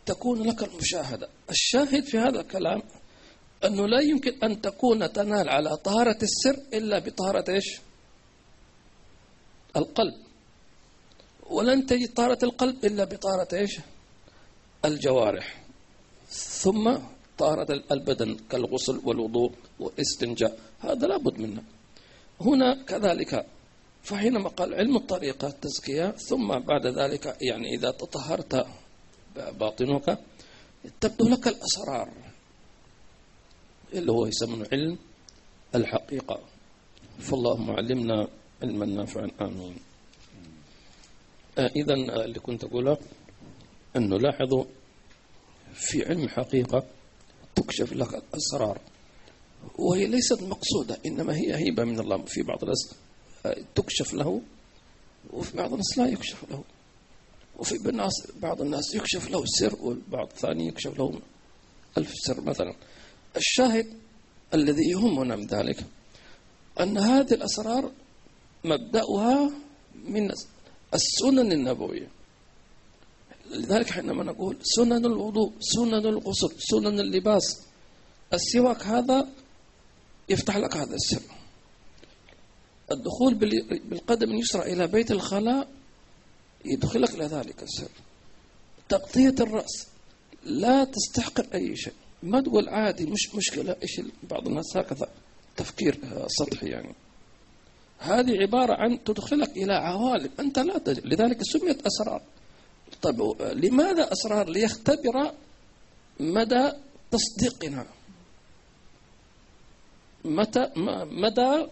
تكون 0.06 0.48
لك 0.48 0.64
المشاهدة. 0.64 1.30
الشاهد 1.50 2.04
في 2.04 2.18
هذا 2.18 2.42
الكلام 2.42 2.82
أنه 3.66 3.88
لا 3.88 4.02
يمكن 4.02 4.44
أن 4.44 4.62
تكون 4.62 5.14
تنال 5.14 5.50
على 5.50 5.78
طهارة 5.78 6.18
السر 6.24 6.60
إلا 6.74 7.00
بطهارة 7.00 7.46
إيش؟ 7.50 7.80
القلب. 9.76 10.14
ولن 11.50 11.86
تجد 11.86 12.14
طهارة 12.14 12.40
القلب 12.44 12.86
إلا 12.86 13.04
بطهارة 13.04 13.48
إيش؟ 13.54 13.80
الجوارح. 14.86 15.64
ثم 16.30 16.98
طهارة 17.38 17.84
البدن 17.92 18.38
كالغسل 18.50 19.02
والوضوء 19.06 19.52
والاستنجاء 19.80 20.60
هذا 20.80 21.08
لابد 21.08 21.40
منه. 21.40 21.64
هنا 22.42 22.84
كذلك 22.84 23.46
فحينما 24.04 24.50
قال 24.50 24.74
علم 24.74 24.96
الطريقة 24.96 25.48
التزكية 25.48 26.12
ثم 26.12 26.60
بعد 26.60 26.88
ذلك 26.88 27.38
يعني 27.42 27.76
إذا 27.76 27.92
تطهرت 27.92 28.66
باطنك 29.60 30.20
تبدو 31.02 31.30
لك 31.30 31.48
الأسرار 31.48 32.10
اللي 33.94 34.12
هو 34.12 34.26
يسمونه 34.26 34.68
علم 34.72 34.98
الحقيقة. 35.76 36.40
فاللهم 37.20 37.72
علمنا 37.72 38.28
علما 38.64 38.86
نافعا 38.86 39.32
آمين. 39.42 39.78
آه 41.58 41.72
إذا 41.76 41.94
اللي 41.94 42.40
كنت 42.40 42.64
أقوله 42.64 42.98
أنه 43.96 44.18
لاحظوا 44.18 44.64
في 45.74 46.06
علم 46.06 46.24
الحقيقة 46.24 46.84
تكشف 47.56 47.94
لك 47.94 48.14
الأسرار. 48.16 48.82
وهي 49.80 50.08
ليست 50.08 50.44
مقصودة 50.44 51.00
إنما 51.06 51.36
هي 51.36 51.70
هبة 51.70 51.84
من 51.84 52.00
الله. 52.00 52.26
في 52.26 52.42
بعض 52.42 52.64
الناس 52.64 52.96
آه، 53.46 53.58
تكشف 53.76 54.14
له 54.14 54.42
وفي 55.34 55.58
بعض 55.58 55.72
الناس 55.72 55.98
لا 55.98 56.08
يكشف 56.08 56.46
له. 56.52 56.64
وفي 57.60 57.90
الناس 57.90 58.14
بعض 58.42 58.62
الناس 58.62 58.96
يكشف 58.96 59.30
له 59.30 59.44
سر 59.46 59.76
والبعض 59.82 60.28
الثاني 60.28 60.68
يكشف 60.68 61.00
له 61.00 61.22
ألف 61.98 62.14
سر 62.16 62.42
مثلا. 62.42 62.76
الشاهد 63.38 63.88
الذي 64.54 64.90
يهمنا 64.90 65.36
من 65.36 65.46
ذلك 65.46 65.86
أن 66.80 66.98
هذه 66.98 67.34
الأسرار 67.34 67.92
مبدأها 68.64 69.52
من 70.06 70.32
السنن 70.94 71.52
النبوية. 71.52 72.08
لذلك 73.52 73.90
حينما 73.90 74.24
نقول 74.24 74.58
سنن 74.62 75.06
الوضوء 75.06 75.54
سنن 75.60 76.06
الغسل 76.06 76.52
سنن 76.60 77.00
اللباس 77.00 77.62
السواك 78.34 78.84
هذا 78.84 79.28
يفتح 80.30 80.58
لك 80.58 80.78
هذا 80.78 80.96
السر. 80.96 81.22
الدخول 82.92 83.34
بالقدم 83.90 84.32
اليسرى 84.32 84.74
إلى 84.74 84.88
بيت 84.88 85.12
الخلاء 85.12 85.79
يدخلك 86.66 87.16
إلى 87.16 87.26
ذلك 87.26 87.64
السر. 87.64 87.90
تغطية 88.90 89.36
الرأس 89.40 89.88
لا 90.44 90.84
تستحقر 90.84 91.48
أي 91.54 91.78
شيء. 91.78 91.94
ما 92.24 92.42
تقول 92.42 92.70
عادي 92.70 93.06
مش 93.06 93.36
مشكلة. 93.36 93.76
إيش 93.84 94.02
بعض 94.24 94.48
الناس 94.48 94.78
هكذا 94.78 95.10
تفكير 95.58 96.00
سطحي 96.28 96.68
يعني. 96.68 96.96
هذه 98.00 98.42
عبارة 98.42 98.74
عن 98.74 99.04
تدخلك 99.04 99.58
إلى 99.58 99.74
عوالم 99.74 100.30
أنت 100.40 100.60
لا 100.60 100.78
تجد 100.78 101.06
لذلك 101.06 101.44
سميت 101.44 101.86
أسرار. 101.86 102.22
طيب 103.02 103.42
لماذا 103.42 104.12
أسرار؟ 104.14 104.50
ليختبر 104.50 105.32
مدى 106.20 106.72
تصديقنا. 107.12 107.86
متى 110.26 110.72
مدى 111.06 111.68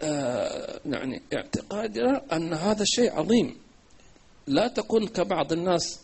آه 0.00 0.80
يعني 0.86 1.22
اعتقادنا 1.34 2.22
أن 2.36 2.52
هذا 2.52 2.82
الشيء 2.82 3.12
عظيم. 3.12 3.63
لا 4.46 4.68
تكون 4.68 5.06
كبعض 5.08 5.52
الناس 5.52 6.00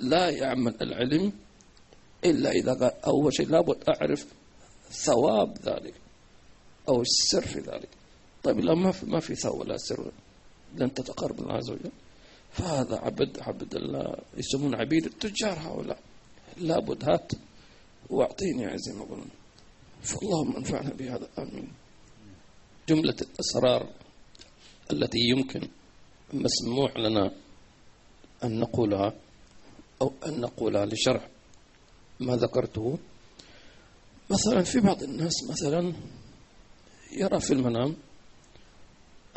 لا 0.00 0.30
يعمل 0.30 0.74
العلم 0.82 1.32
إلا 2.24 2.50
إذا 2.50 2.72
قال 2.72 3.04
أول 3.04 3.34
شيء 3.34 3.48
لابد 3.48 3.84
أعرف 3.88 4.26
ثواب 4.90 5.58
ذلك 5.58 5.94
أو 6.88 7.02
السر 7.02 7.46
في 7.46 7.58
ذلك. 7.58 7.88
طيب 8.42 8.58
لا 8.58 8.74
ما 8.74 8.92
في 8.92 9.06
ما 9.06 9.20
في 9.20 9.34
ثواب 9.34 9.60
ولا 9.60 9.76
سر. 9.76 10.12
لن 10.76 10.94
تتقرب 10.94 11.40
الله 11.40 11.52
عز 11.52 11.70
وجل. 11.70 11.90
فهذا 12.52 12.96
عبد 12.96 13.38
عبد 13.40 13.74
الله 13.74 14.16
يسمون 14.36 14.74
عبيد 14.74 15.04
التجار 15.04 15.58
هؤلاء. 15.58 15.98
لابد 16.56 17.08
هات 17.08 17.32
واعطيني 18.10 18.78
زي 18.78 18.92
ما 18.92 19.04
يقولون 19.04 19.28
فاللهم 20.02 20.56
انفعنا 20.56 20.90
بهذا. 20.90 21.28
آمين. 21.38 21.68
جملة 22.88 23.16
الأسرار 23.22 23.90
التي 24.92 25.18
يمكن 25.18 25.68
مسموح 26.32 26.96
لنا 26.96 27.32
أن 28.44 28.60
نقولها 28.60 29.14
أو 30.02 30.12
أن 30.26 30.40
نقولها 30.40 30.86
لشرح 30.86 31.28
ما 32.20 32.36
ذكرته. 32.36 32.98
مثلا 34.30 34.62
في 34.62 34.80
بعض 34.80 35.02
الناس 35.02 35.34
مثلا 35.50 35.92
يرى 37.12 37.40
في 37.40 37.52
المنام 37.52 37.96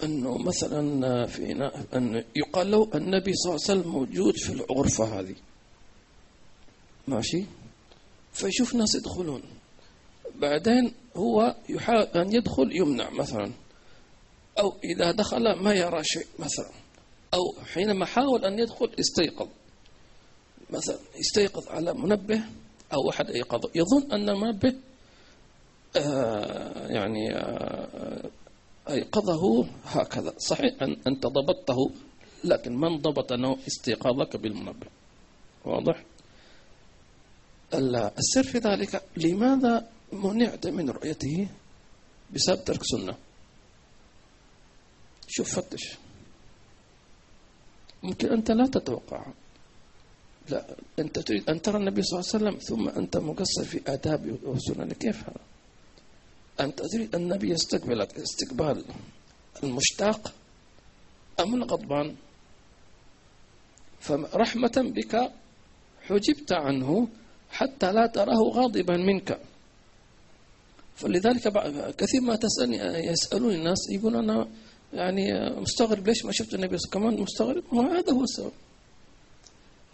أنه 0.03 0.37
مثلا 0.37 1.25
في 1.25 1.51
أن 1.95 2.23
يقال 2.35 2.71
له 2.71 2.89
النبي 2.95 3.33
صلى 3.33 3.55
الله 3.55 3.63
عليه 3.69 3.79
وسلم 3.79 3.91
موجود 3.91 4.37
في 4.37 4.49
الغرفة 4.49 5.19
هذه. 5.19 5.35
ماشي؟ 7.07 7.43
فيشوف 8.33 8.75
ناس 8.75 8.95
يدخلون. 8.95 9.41
بعدين 10.35 10.93
هو 11.15 11.55
يحاول 11.69 12.03
أن 12.03 12.35
يدخل 12.35 12.69
يمنع 12.71 13.09
مثلا. 13.09 13.51
أو 14.59 14.73
إذا 14.83 15.11
دخل 15.11 15.55
ما 15.63 15.73
يرى 15.73 16.03
شيء 16.03 16.27
مثلا. 16.39 16.86
أو 17.33 17.55
حينما 17.73 18.05
حاول 18.05 18.45
أن 18.45 18.59
يدخل 18.59 18.91
استيقظ. 18.99 19.47
مثلا 20.69 20.97
يستيقظ 21.15 21.67
على 21.67 21.93
منبه 21.93 22.41
أو 22.93 23.09
أحد 23.09 23.29
أيقظه 23.29 23.69
يظن 23.75 24.11
أن 24.11 24.29
المنبه 24.29 24.75
آه 25.97 26.87
يعني 26.87 27.35
آه 27.35 28.29
أيقظه 28.89 29.67
هكذا. 29.85 30.33
صحيح 30.37 30.81
أن 30.81 30.97
أنت 31.07 31.27
ضبطته 31.27 31.91
لكن 32.43 32.75
من 32.75 32.97
ضبط 32.97 33.31
أنه 33.31 33.57
استيقاظك 33.67 34.35
بالمنبه؟ 34.37 34.87
واضح؟ 35.65 36.03
السر 37.73 38.43
في 38.43 38.57
ذلك 38.57 39.03
لماذا 39.17 39.89
منعت 40.13 40.67
من 40.67 40.89
رؤيته 40.89 41.47
بسبب 42.33 42.63
ترك 42.65 42.83
سنة؟ 42.83 43.17
شوف 45.27 45.59
فتش. 45.59 45.97
ممكن 48.03 48.31
أنت 48.31 48.51
لا 48.51 48.67
تتوقع. 48.67 49.25
لا 50.49 50.75
أنت 50.99 51.19
تريد 51.19 51.49
أن 51.49 51.61
ترى 51.61 51.77
النبي 51.77 52.01
صلى 52.01 52.19
الله 52.19 52.29
عليه 52.33 52.37
وسلم 52.37 52.59
ثم 52.59 52.99
أنت 52.99 53.17
مقصر 53.17 53.63
في 53.63 53.81
آدابه 53.87 54.37
وسننه 54.43 54.93
كيف 54.93 55.23
هذا؟ 55.23 55.43
أنت 56.59 56.81
تريد 56.81 57.15
أن 57.15 57.21
النبي 57.21 57.49
يستقبلك 57.49 58.17
استقبال 58.17 58.85
المشتاق 59.63 60.33
أم 61.39 61.55
الغضبان؟ 61.55 62.15
فرحمة 63.99 64.75
بك 64.95 65.31
حجبت 66.01 66.51
عنه 66.51 67.07
حتى 67.51 67.91
لا 67.91 68.07
تراه 68.07 68.41
غاضبا 68.53 68.97
منك. 68.97 69.39
فلذلك 70.95 71.43
كثير 71.97 72.21
ما 72.21 72.35
تسألني 72.35 72.77
يسألون 73.07 73.53
الناس 73.53 73.89
يقول 73.91 74.15
أنا 74.15 74.47
يعني 74.93 75.49
مستغرب 75.59 76.07
ليش 76.07 76.25
ما 76.25 76.31
شفت 76.31 76.53
النبي 76.53 76.77
كمان 76.91 77.21
مستغرب. 77.21 77.63
ما 77.71 77.99
هذا 77.99 78.13
هو 78.13 78.23
السبب. 78.23 78.51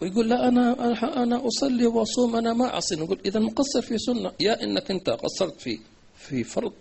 ويقول 0.00 0.28
لا 0.28 0.48
أنا 0.48 1.22
أنا 1.22 1.46
أصلي 1.46 1.86
وأصوم 1.86 2.36
أنا 2.36 2.52
ما 2.52 2.74
أعصي. 2.74 2.96
نقول 2.96 3.20
إذا 3.26 3.40
مقصر 3.40 3.82
في 3.82 3.98
سنة. 3.98 4.32
يا 4.40 4.62
إنك 4.62 4.90
أنت 4.90 5.10
قصرت 5.10 5.60
في 5.60 5.78
في 6.16 6.44
فرض 6.44 6.72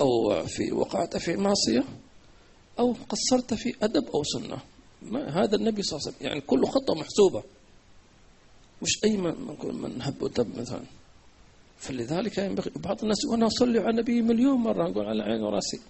أو 0.00 0.44
في 0.46 0.72
وقعت 0.72 1.16
في 1.16 1.36
معصية 1.36 1.84
أو 2.78 2.96
قصرت 3.08 3.54
في 3.54 3.74
أدب 3.82 4.08
أو 4.14 4.22
سنة. 4.24 4.58
ما 5.02 5.44
هذا 5.44 5.56
النبي 5.56 5.82
صلى 5.82 5.98
الله 5.98 6.06
عليه 6.06 6.16
وسلم. 6.16 6.28
يعني 6.28 6.40
كل 6.40 6.66
خطة 6.66 6.94
محسوبة. 6.94 7.42
مش 8.82 9.04
أي 9.04 9.16
من 9.16 9.34
من 9.62 10.02
هب 10.02 10.22
ودب 10.22 10.58
مثلا. 10.58 10.82
فلذلك 11.78 12.38
ينبغي 12.38 12.70
بعض 12.76 13.02
الناس 13.02 13.24
يقول 13.24 13.36
أنا 13.36 13.46
أصلي 13.46 13.78
على 13.78 13.90
النبي 13.90 14.22
مليون 14.22 14.56
مرة. 14.56 14.88
نقول 14.88 15.06
على 15.06 15.22
عيني 15.22 15.44
وراسي. 15.44 15.80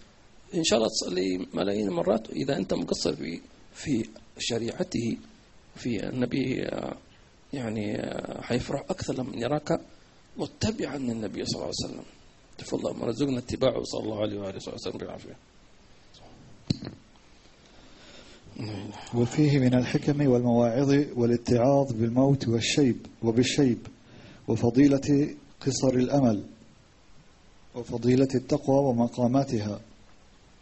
إن 0.54 0.64
شاء 0.64 0.78
الله 0.78 0.88
تصلي 0.88 1.46
ملايين 1.54 1.88
المرات 1.88 2.30
إذا 2.30 2.56
أنت 2.56 2.74
مقصر 2.74 3.16
في 3.16 3.40
في 3.74 4.04
شريعته 4.38 5.16
في 5.76 6.08
النبي 6.08 6.68
يعني 7.52 8.02
حيفرح 8.42 8.80
أكثر 8.90 9.14
لما 9.14 9.36
يراك 9.36 9.80
متبعا 10.36 10.96
للنبي 10.98 11.44
صلى 11.44 11.54
الله 11.54 11.72
عليه 11.74 11.92
وسلم. 11.94 12.04
تفضل 12.58 13.08
رزقنا 13.08 13.38
اتباعه. 13.38 13.82
صلى 13.82 14.02
الله 14.02 14.20
عليه 14.20 14.40
وآله 14.40 14.56
وسلم 14.56 14.98
بالعافية. 14.98 15.36
وفيه 19.14 19.58
من 19.58 19.74
الحكم 19.74 20.26
والمواعظ 20.26 21.04
والاتعاظ 21.16 21.92
بالموت 21.92 22.48
والشيب 22.48 23.06
وبالشيب 23.22 23.78
وفضيلة 24.48 25.34
قصر 25.66 25.94
الأمل 25.94 26.44
وفضيلة 27.74 28.28
التقوى 28.34 28.78
ومقاماتها. 28.78 29.80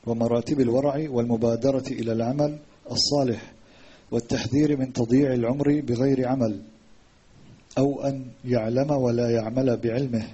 ومراتب 0.09 0.61
الورع 0.61 1.07
والمبادرة 1.11 1.85
إلى 1.91 2.13
العمل 2.13 2.59
الصالح 2.91 3.53
والتحذير 4.11 4.77
من 4.77 4.93
تضييع 4.93 5.35
العمر 5.35 5.81
بغير 5.81 6.29
عمل 6.29 6.63
أو 7.79 8.03
أن 8.03 8.25
يعلم 8.45 8.91
ولا 8.91 9.31
يعمل 9.31 9.77
بعلمه. 9.77 10.27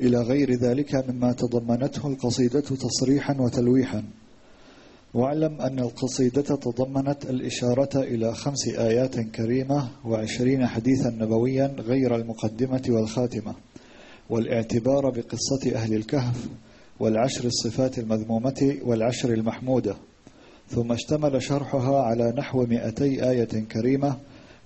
إلى 0.00 0.18
غير 0.18 0.54
ذلك 0.54 0.94
مما 1.08 1.32
تضمنته 1.32 2.06
القصيدة 2.08 2.60
تصريحا 2.60 3.36
وتلويحا. 3.40 4.04
واعلم 5.14 5.60
أن 5.60 5.78
القصيدة 5.78 6.42
تضمنت 6.42 7.30
الإشارة 7.30 8.00
إلى 8.00 8.34
خمس 8.34 8.68
آيات 8.68 9.20
كريمة 9.20 9.88
وعشرين 10.04 10.66
حديثا 10.66 11.10
نبويا 11.10 11.66
غير 11.78 12.16
المقدمة 12.16 12.82
والخاتمة 12.88 13.54
والاعتبار 14.30 15.10
بقصة 15.10 15.74
أهل 15.74 15.94
الكهف 15.94 16.48
والعشر 17.02 17.44
الصفات 17.44 17.98
المذمومة 17.98 18.76
والعشر 18.82 19.32
المحمودة. 19.32 19.94
ثم 20.68 20.92
اشتمل 20.92 21.42
شرحها 21.42 22.02
على 22.02 22.34
نحو 22.38 22.66
مئتي 22.66 23.30
آية 23.30 23.64
كريمة 23.72 24.16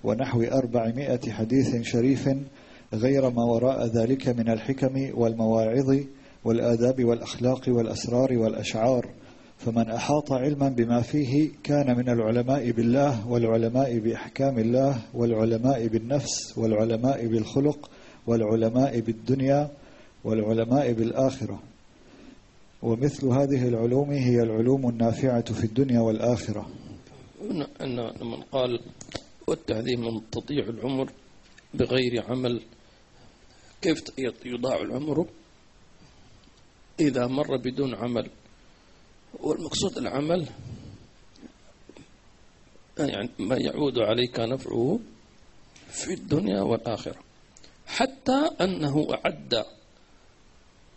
ونحو 0.03 0.43
أربعمائة 0.43 1.31
حديث 1.31 1.81
شريف 1.81 2.29
غير 2.93 3.29
ما 3.29 3.43
وراء 3.43 3.85
ذلك 3.85 4.27
من 4.27 4.49
الحكم 4.49 5.09
والمواعظ 5.13 5.99
والآداب 6.45 7.05
والأخلاق 7.05 7.61
والأسرار 7.67 8.37
والأشعار. 8.37 9.09
فمن 9.57 9.91
أحاط 9.91 10.31
علما 10.31 10.69
بما 10.69 11.01
فيه 11.01 11.49
كان 11.63 11.97
من 11.97 12.09
العلماء 12.09 12.71
بالله 12.71 13.27
والعلماء 13.27 13.99
بأحكام 13.99 14.59
الله 14.59 14.97
والعلماء 15.13 15.87
بالنفس 15.87 16.57
والعلماء 16.57 17.27
بالخلق 17.27 17.89
والعلماء 18.27 18.99
بالدنيا 18.99 19.69
والعلماء 20.23 20.93
بالآخرة. 20.93 21.59
ومثل 22.81 23.27
هذه 23.27 23.67
العلوم 23.67 24.11
هي 24.11 24.43
العلوم 24.43 24.89
النافعة 24.89 25.53
في 25.53 25.63
الدنيا 25.63 25.99
والآخرة. 25.99 26.69
أن 27.81 27.97
من 28.21 28.41
قال 28.41 28.79
والتعذيب 29.47 29.99
من 29.99 30.29
تضيع 30.29 30.63
العمر 30.63 31.11
بغير 31.73 32.23
عمل 32.29 32.61
كيف 33.81 34.03
يضاع 34.45 34.81
العمر؟ 34.81 35.25
إذا 36.99 37.27
مر 37.27 37.57
بدون 37.57 37.95
عمل. 37.95 38.29
والمقصود 39.39 39.97
العمل 39.97 40.47
يعني 42.99 43.29
ما 43.39 43.57
يعود 43.57 43.99
عليك 43.99 44.39
نفعه 44.39 44.99
في 45.89 46.13
الدنيا 46.13 46.61
والآخرة. 46.61 47.19
حتى 47.87 48.49
أنه 48.61 49.07
أعد 49.13 49.65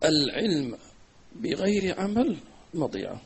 العلم 0.04 0.76
بغير 1.36 2.00
عمل 2.00 2.36
مضيعة 2.74 3.20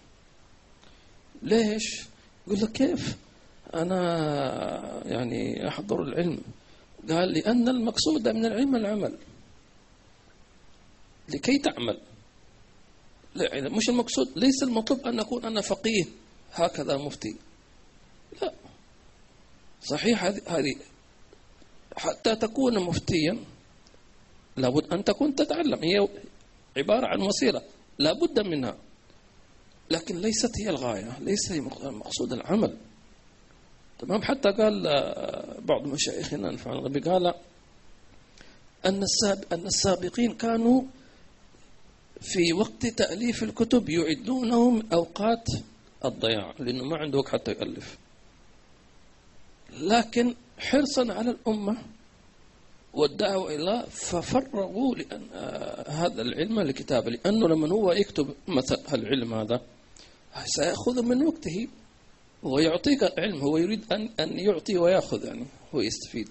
ليش؟ 1.42 2.04
يقول 2.46 2.60
لك 2.60 2.72
كيف؟ 2.72 3.16
أنا 3.74 5.02
يعني 5.06 5.68
أحضر 5.68 6.02
العلم. 6.02 6.40
قال 7.08 7.32
لأن 7.32 7.68
المقصود 7.68 8.28
من 8.28 8.46
العلم 8.46 8.76
العمل. 8.76 9.18
لكي 11.28 11.58
تعمل. 11.58 12.00
لا 13.34 13.68
مش 13.68 13.88
المقصود 13.88 14.38
ليس 14.38 14.62
المطلوب 14.62 15.00
أن 15.06 15.20
أكون 15.20 15.44
أنا 15.44 15.60
فقيه 15.60 16.04
هكذا 16.52 16.96
مفتي. 16.96 17.36
لا. 18.42 18.54
صحيح 19.82 20.24
هذه 20.24 20.74
حتى 21.96 22.36
تكون 22.36 22.78
مفتيا 22.78 23.38
لابد 24.56 24.92
أن 24.92 25.04
تكون 25.04 25.34
تتعلم. 25.34 25.78
هي 25.84 26.08
عبارة 26.76 27.06
عن 27.06 27.20
وسيلة. 27.20 27.62
لابد 27.98 28.40
منها. 28.40 28.76
لكن 29.90 30.20
ليست 30.20 30.50
هي 30.60 30.70
الغاية 30.70 31.18
ليس 31.20 31.52
المقصود 31.52 32.32
العمل. 32.32 32.76
تمام؟ 33.98 34.22
حتى 34.22 34.50
قال 34.52 34.82
بعض 35.64 35.86
مشايخنا 35.86 36.50
الفعل 36.50 36.82
قال 37.00 37.34
أن 38.86 39.02
أن 39.52 39.66
السابقين 39.66 40.34
كانوا 40.34 40.82
في 42.20 42.52
وقت 42.52 42.86
تأليف 42.86 43.42
الكتب 43.42 43.88
يعدونهم 43.88 44.82
أوقات 44.92 45.46
الضياع 46.04 46.54
لأنه 46.58 46.84
ما 46.84 46.96
عنده 46.96 47.18
وقت 47.18 47.28
حتى 47.28 47.50
يألف. 47.50 47.98
لكن 49.80 50.34
حرصا 50.58 51.12
على 51.12 51.30
الأمة 51.30 51.76
والدعوة 52.94 53.54
إلى 53.54 53.86
ففرغوا 53.90 54.94
لأن 54.94 55.22
آه 55.34 55.90
هذا 55.90 56.22
العلم 56.22 56.60
لكتابه 56.60 57.10
لأنه 57.10 57.48
لما 57.48 57.68
هو 57.68 57.92
يكتب 57.92 58.34
مثلا 58.48 58.94
العلم 58.94 59.34
هذا؟ 59.34 59.60
سيأخذ 60.44 61.02
من 61.02 61.26
وقته 61.26 61.68
ويعطيك 62.42 63.02
العلم 63.02 63.40
هو 63.40 63.56
يريد 63.56 63.92
أن 63.92 64.08
أن 64.20 64.38
يعطي 64.38 64.78
ويأخذ 64.78 65.24
يعني 65.24 65.46
هو 65.74 65.80
يستفيد. 65.80 66.28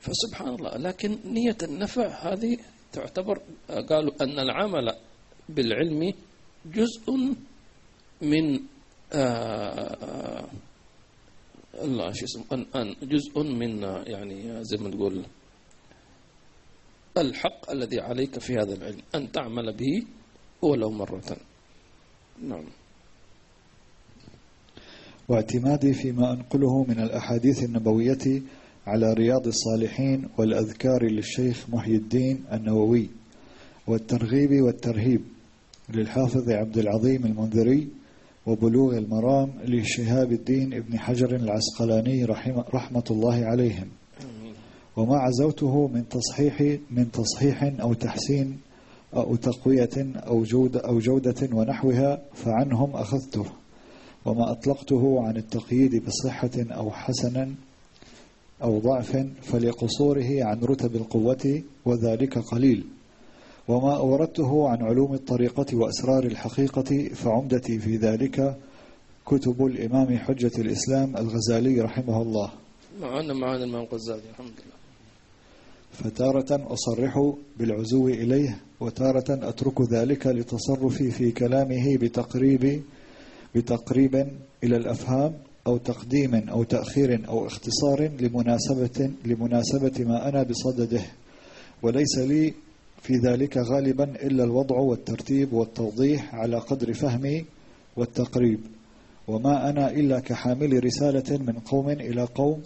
فسبحان 0.00 0.48
الله 0.48 0.76
لكن 0.76 1.18
نية 1.24 1.56
النفع 1.62 2.32
هذه 2.32 2.58
تعتبر 2.92 3.42
قالوا 3.88 4.22
أن 4.22 4.38
العمل 4.38 4.92
بالعلم 5.48 6.12
جزء 6.66 7.12
من 8.22 8.60
آه 9.12 10.48
الله 11.74 12.12
شو 12.12 12.24
اسمه 12.24 12.94
جزء 13.02 13.42
من 13.42 13.82
يعني 14.06 14.64
زي 14.64 14.76
ما 14.76 14.90
تقول 14.90 15.24
الحق 17.18 17.70
الذي 17.70 18.00
عليك 18.00 18.38
في 18.38 18.54
هذا 18.54 18.74
العلم 18.74 19.00
أن 19.14 19.32
تعمل 19.32 19.76
به 19.76 20.06
ولو 20.62 20.90
مرة. 20.90 21.36
نعم. 22.42 22.64
واعتمادي 25.28 25.92
فيما 25.92 26.32
أنقله 26.32 26.84
من 26.84 27.00
الأحاديث 27.00 27.64
النبوية 27.64 28.42
على 28.86 29.12
رياض 29.12 29.46
الصالحين 29.46 30.28
والأذكار 30.38 31.04
للشيخ 31.04 31.70
محي 31.70 31.94
الدين 31.94 32.44
النووي 32.52 33.08
والترغيب 33.86 34.62
والترهيب 34.62 35.20
للحافظ 35.88 36.50
عبد 36.50 36.78
العظيم 36.78 37.26
المنذري 37.26 37.88
وبلوغ 38.46 38.98
المرام 38.98 39.52
لشهاب 39.64 40.32
الدين 40.32 40.74
ابن 40.74 40.98
حجر 40.98 41.36
العسقلاني 41.36 42.24
رحمة, 42.74 43.04
الله 43.10 43.44
عليهم. 43.44 43.88
وما 44.96 45.16
عزوته 45.16 45.86
من 45.86 46.08
تصحيح 46.08 46.78
من 46.90 47.10
تصحيح 47.12 47.62
أو 47.80 47.94
تحسين 47.94 48.58
أو 49.14 49.36
تقوية 49.36 50.12
أو 50.16 50.42
جودة, 50.42 50.80
أو 50.80 50.98
جودة 50.98 51.48
ونحوها 51.52 52.22
فعنهم 52.34 52.90
أخذته 52.96 53.44
وما 54.24 54.50
أطلقته 54.52 55.26
عن 55.26 55.36
التقييد 55.36 56.04
بصحة 56.06 56.50
أو 56.56 56.90
حسنا 56.90 57.54
أو 58.62 58.78
ضعف 58.78 59.26
فلقصوره 59.42 60.44
عن 60.44 60.60
رتب 60.60 60.96
القوة 60.96 61.62
وذلك 61.84 62.38
قليل 62.38 62.84
وما 63.68 63.96
أوردته 63.96 64.68
عن 64.68 64.82
علوم 64.82 65.14
الطريقة 65.14 65.66
وأسرار 65.76 66.24
الحقيقة 66.24 67.08
فعمدتي 67.14 67.78
في 67.78 67.96
ذلك 67.96 68.56
كتب 69.26 69.66
الإمام 69.66 70.18
حجة 70.18 70.52
الإسلام 70.58 71.16
الغزالي 71.16 71.80
رحمه 71.80 72.22
الله. 72.22 72.50
معنا 73.00 73.34
معنا 73.34 73.56
الإمام 73.64 73.82
الغزالي 73.82 74.30
الحمد 74.30 74.46
لله. 74.46 74.75
فتارة 75.92 76.72
أصرح 76.72 77.32
بالعزو 77.58 78.08
إليه 78.08 78.58
وتارة 78.80 79.48
أترك 79.48 79.92
ذلك 79.92 80.26
لتصرفي 80.26 81.10
في 81.10 81.32
كلامه 81.32 81.96
بتقريب 81.96 82.82
بتقريب 83.54 84.14
إلى 84.64 84.76
الأفهام 84.76 85.32
أو 85.66 85.76
تقديم 85.76 86.34
أو 86.34 86.62
تأخير 86.62 87.28
أو 87.28 87.46
اختصار 87.46 88.10
لمناسبة 88.20 89.10
لمناسبة 89.24 90.04
ما 90.04 90.28
أنا 90.28 90.42
بصدده. 90.42 91.02
وليس 91.82 92.18
لي 92.18 92.54
في 93.02 93.14
ذلك 93.16 93.56
غالبا 93.56 94.04
إلا 94.04 94.44
الوضع 94.44 94.76
والترتيب 94.76 95.52
والتوضيح 95.52 96.34
على 96.34 96.58
قدر 96.58 96.92
فهمي 96.94 97.44
والتقريب. 97.96 98.60
وما 99.28 99.70
أنا 99.70 99.90
إلا 99.90 100.20
كحامل 100.20 100.84
رسالة 100.84 101.38
من 101.38 101.58
قوم 101.58 101.90
إلى 101.90 102.22
قوم 102.34 102.62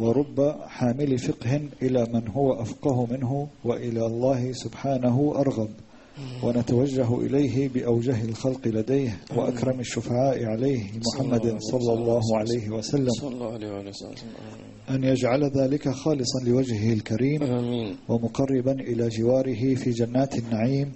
ورب 0.00 0.54
حامل 0.66 1.18
فقه 1.18 1.60
إلى 1.82 2.06
من 2.12 2.28
هو 2.28 2.52
أفقه 2.52 3.06
منه 3.06 3.48
وإلى 3.64 4.06
الله 4.06 4.52
سبحانه 4.52 5.34
أرغب. 5.36 5.68
ونتوجه 6.44 7.20
إليه 7.20 7.68
بأوجه 7.68 8.24
الخلق 8.24 8.68
لديه 8.68 9.20
وأكرم 9.36 9.80
الشفعاء 9.80 10.44
عليه 10.44 10.84
محمد 11.00 11.56
صلى 11.58 11.92
الله 11.92 12.20
عليه 12.38 12.70
وسلم. 12.70 13.08
أن 14.90 15.04
يجعل 15.04 15.44
ذلك 15.44 15.88
خالصا 15.88 16.38
لوجهه 16.46 16.92
الكريم 16.92 17.42
ومقربا 18.08 18.72
إلى 18.72 19.08
جواره 19.08 19.74
في 19.74 19.90
جنات 19.90 20.38
النعيم. 20.38 20.92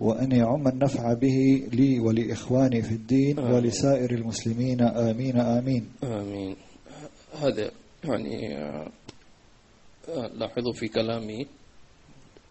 وأن 0.00 0.32
يعم 0.32 0.68
النفع 0.68 1.12
به 1.12 1.68
لي 1.72 2.00
ولإخواني 2.00 2.82
في 2.82 2.92
الدين 2.94 3.38
ولسائر 3.38 4.10
المسلمين. 4.10 4.80
آمين 4.80 5.36
آمين. 5.36 5.92
آمين. 6.04 6.56
هذا 7.32 7.70
يعني 8.04 8.54
لاحظوا 10.08 10.72
في 10.72 10.88
كلامي 10.88 11.46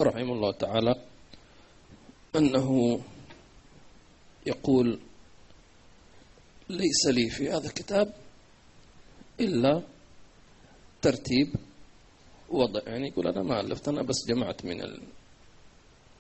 رحمه 0.02 0.34
الله 0.34 0.52
تعالى 0.52 0.96
أنه 2.36 3.00
يقول 4.46 5.00
ليس 6.70 7.08
لي 7.08 7.30
في 7.30 7.50
هذا 7.50 7.68
الكتاب 7.68 8.14
إلا 9.40 9.84
ترتيب 11.02 11.48
وضع. 12.50 12.82
يعني 12.88 13.08
يقول 13.08 13.28
أنا 13.28 13.44
ما 13.44 13.62
ألفت 13.62 13.88
أنا 13.88 14.02
بس 14.02 14.26
جمعت 14.28 14.66
من. 14.66 14.78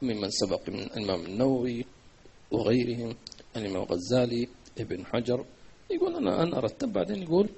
ممن 0.01 0.29
سبق 0.29 0.69
من 0.69 0.79
الإمام 0.79 1.25
النووي 1.25 1.85
وغيرهم 2.51 3.15
الإمام 3.55 3.83
الغزالي 3.83 4.47
ابن 4.79 5.05
حجر. 5.05 5.45
يقول 5.91 6.15
أنا 6.15 6.43
أنا 6.43 6.57
أرتب 6.57 6.93
بعدين 6.93 7.23
يقول 7.23 7.49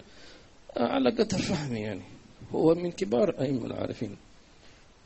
على 0.78 1.10
قدر 1.10 1.38
فهمي 1.38 1.80
يعني 1.80 2.02
هو 2.52 2.76
من 2.76 2.92
كبار 2.92 3.42
أئمة 3.42 3.66
العارفين. 3.66 4.18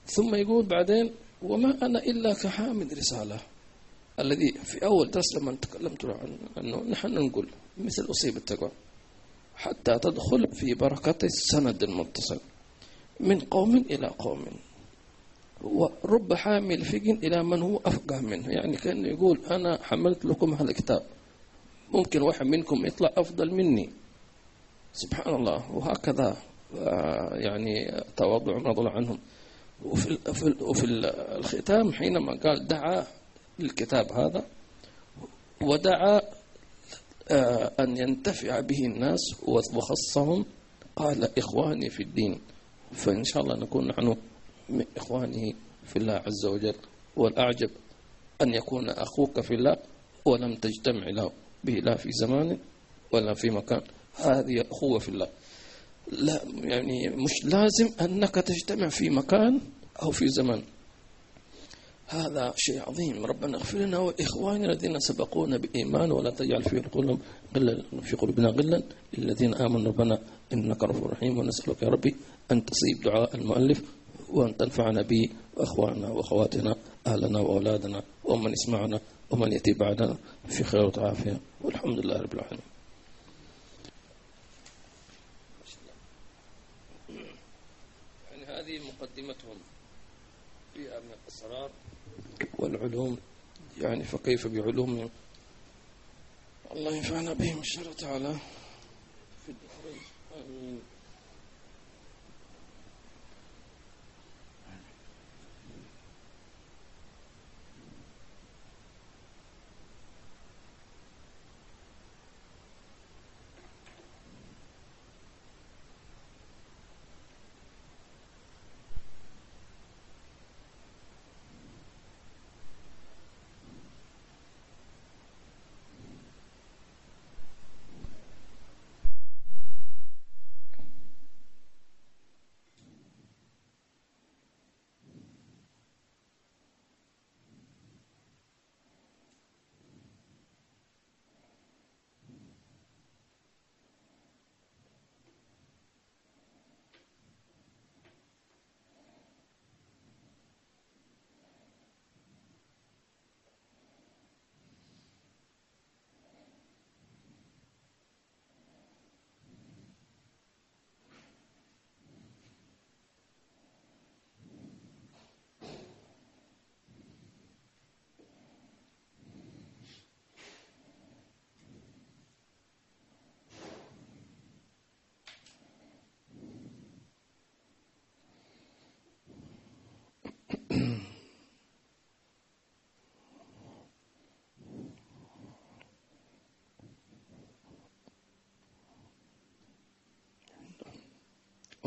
ثم 0.06 0.36
يقول 0.36 0.66
بعدين 0.66 1.12
وما 1.42 1.86
أنا 1.86 2.00
إلا 2.00 2.34
كحامل 2.34 2.98
رسالة 2.98 3.40
الذي 4.20 4.52
في 4.64 4.86
أول 4.86 5.12
درس 5.12 5.36
لما 5.36 5.56
تكلمت 5.62 6.06
عنه 6.58 6.84
نحن 6.84 7.14
نقول 7.14 7.50
مثل 7.78 8.10
أصيب 8.10 8.38
التقوى 8.38 8.72
حتى 9.56 10.00
تدخل 10.00 10.48
في 10.54 10.74
بركة 10.74 11.26
السند 11.26 11.84
المتصل 11.84 12.40
من 13.20 13.40
قوم 13.40 13.78
إلى 13.78 14.08
قوم. 14.08 14.46
ورب 15.62 16.34
حامل 16.34 16.86
فقه 16.86 17.12
إلى 17.12 17.44
من 17.44 17.62
هو 17.62 17.78
أفقه 17.86 18.22
منه. 18.22 18.50
يعني 18.50 18.78
كان 18.78 19.06
يقول 19.06 19.40
أنا 19.52 19.80
حملت 19.84 20.26
لكم 20.26 20.54
هذا 20.54 20.70
الكتاب. 20.70 21.04
ممكن 21.94 22.22
واحد 22.22 22.46
منكم 22.46 22.86
يطلع 22.86 23.12
أفضل 23.18 23.52
مني. 23.52 23.90
سبحان 24.94 25.36
الله. 25.36 25.72
وهكذا 25.72 26.38
آه، 26.78 27.36
يعني 27.36 28.04
تواضع 28.18 28.54
رضي 28.54 28.80
الله 28.80 28.92
عنهم. 28.92 29.20
وفي 29.86 30.18
وفي 30.62 30.86
الختام 31.38 31.94
حينما 31.94 32.40
قال 32.40 32.68
دعا 32.68 33.04
للكتاب 33.60 34.12
هذا 34.12 34.46
ودعا 35.62 36.22
آه، 37.32 37.72
أن 37.80 37.98
ينتفع 37.98 38.60
به 38.60 38.86
الناس 38.86 39.22
وخصهم 39.48 40.46
قال 40.96 41.38
إخواني 41.38 41.90
في 41.90 42.04
الدين. 42.04 42.40
فإن 42.92 43.24
شاء 43.24 43.44
الله 43.44 43.56
نكون 43.56 43.88
نحن 43.88 44.16
من 44.70 44.86
إخوانه 44.98 45.54
في 45.86 45.96
الله 45.96 46.14
عز 46.14 46.46
وجل 46.46 46.76
والأعجب 47.16 47.70
أن 48.42 48.54
يكون 48.54 48.90
أخوك 48.90 49.40
في 49.40 49.54
الله 49.54 49.78
ولم 50.26 50.56
تجتمع 50.56 51.10
له 51.10 51.32
به 51.64 51.74
لا 51.74 51.96
في 51.96 52.10
زمان 52.12 52.58
ولا 53.12 53.34
في 53.34 53.50
مكان. 53.50 53.82
هذه 54.16 54.66
أخوة 54.72 55.00
في 55.00 55.10
الله. 55.10 55.28
لا 56.12 56.42
يعني 56.64 57.10
مش 57.10 57.46
لازم 57.46 57.90
أنك 58.02 58.36
تجتمع 58.36 58.90
في 58.90 59.10
مكان 59.10 59.60
أو 60.04 60.12
في 60.12 60.28
زمان. 60.28 60.62
هذا 62.08 62.54
شيء 62.58 62.82
عظيم. 62.82 63.26
ربنا 63.26 63.58
اغفر 63.58 63.78
لنا 63.78 63.98
وإخواننا 63.98 64.72
الذين 64.72 65.00
سبقونا 65.00 65.58
بإيمان 65.58 66.12
ولا 66.12 66.30
تجعل 66.30 66.64
في 66.64 66.80
قلوبهم 66.80 67.20
غلا 67.56 67.84
في 68.02 68.16
قلوبنا 68.16 68.50
غلا 68.50 68.84
للذين 69.18 69.54
آمنوا. 69.54 69.92
ربنا 69.92 70.22
إنك 70.54 70.84
غفور 70.84 71.12
رحيم 71.12 71.38
ونسألك 71.38 71.84
يا 71.84 71.88
ربي 71.88 72.16
أن 72.52 72.66
تصيب 72.66 73.02
دعاء 73.04 73.36
المؤلف. 73.36 73.84
وأن 74.30 74.58
تنفعنا 74.58 75.02
به 75.02 75.30
وأخواننا 75.58 76.08
وأخواتنا 76.10 76.76
أهلنا 77.08 77.40
وأولادنا 77.40 78.04
ومن 78.24 78.52
يسمعنا 78.52 79.00
ومن 79.30 79.52
يأتي 79.52 79.74
بعدنا 79.74 80.18
في 80.48 80.64
خير 80.64 80.92
وعافية 81.00 81.40
والحمد 81.62 82.00
لله 82.00 82.22
رب 82.22 82.34
العالمين. 82.34 82.66
يعني 88.32 88.46
هذه 88.46 88.80
مقدمتهم 88.88 89.58
في 90.74 90.80
من 90.80 91.14
الأسرار. 91.24 91.70
والعلوم 92.60 93.18
يعني 93.82 94.04
فكيف 94.04 94.48
بعلوم؟ 94.48 95.10
الله 96.72 96.96
ينفعنا 96.96 97.34
بهم. 97.34 97.62
الله 97.78 97.94
تعالى. 97.94 98.36
في 99.46 99.52
الدخول 99.52 99.98
آمين. 100.42 100.95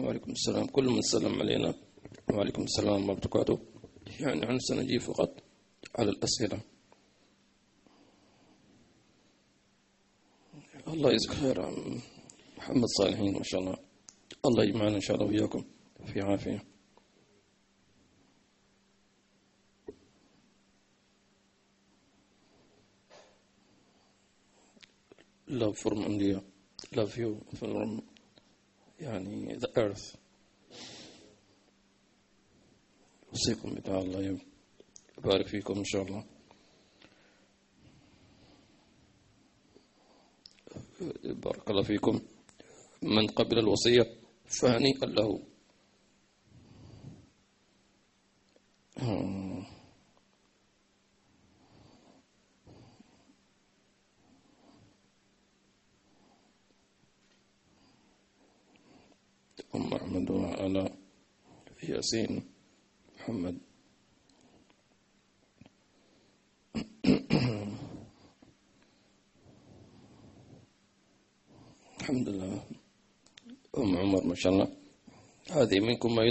وعليكم 0.08 0.32
السلام. 0.32 0.66
كل 0.66 0.84
من 0.84 1.02
سلم 1.02 1.40
علينا 1.40 1.74
وعليكم 2.32 2.62
السلام 2.62 2.92
ورحمة 2.92 3.12
وبركاته. 3.12 3.58
يعني 4.20 4.46
عن 4.46 4.58
سنجي 4.58 4.98
فقط 4.98 5.42
على 5.98 6.10
الأسئلة. 6.10 6.60
الله 10.88 11.12
يجزاك 11.12 11.32
خير 11.36 11.56
محمد 12.56 12.84
صالحين 12.98 13.32
ما 13.32 13.42
شاء 13.42 13.60
الله. 13.60 13.76
الله 14.46 14.64
يجمعنا 14.64 14.96
إن 14.96 15.00
شاء 15.00 15.16
الله 15.16 15.28
وياكم 15.28 15.64
في 16.06 16.20
عافية. 16.20 16.64
love 25.48 25.78
from 25.78 25.98
India 26.04 26.42
love 26.92 27.16
you 27.16 27.40
from 27.58 28.02
يعني 29.00 29.58
the 29.60 29.68
earth. 29.68 30.16
أوصيكم 33.32 33.74
بدعاء 33.74 34.02
الله 34.02 34.38
يبارك 35.18 35.46
فيكم 35.46 35.74
إن 35.78 35.84
شاء 35.84 36.02
الله. 36.02 36.24
بارك 41.24 41.70
الله 41.70 41.82
فيكم. 41.82 42.20
من 43.02 43.26
قبل 43.26 43.58
الوصية 43.58 44.16
فهنيئا 44.46 45.06
له. 45.06 45.42
أم 59.78 59.94
أحمد 59.94 60.30
وعلى 60.30 60.90
ياسين 61.82 62.42
محمد. 63.16 63.58
الحمد 72.00 72.28
لله. 72.28 72.62
أم 73.78 73.96
عمر 73.96 74.24
ما 74.26 74.34
شاء 74.34 74.52
الله. 74.52 74.68
هذه 75.50 75.80
منكم 75.80 76.14
ما 76.14 76.22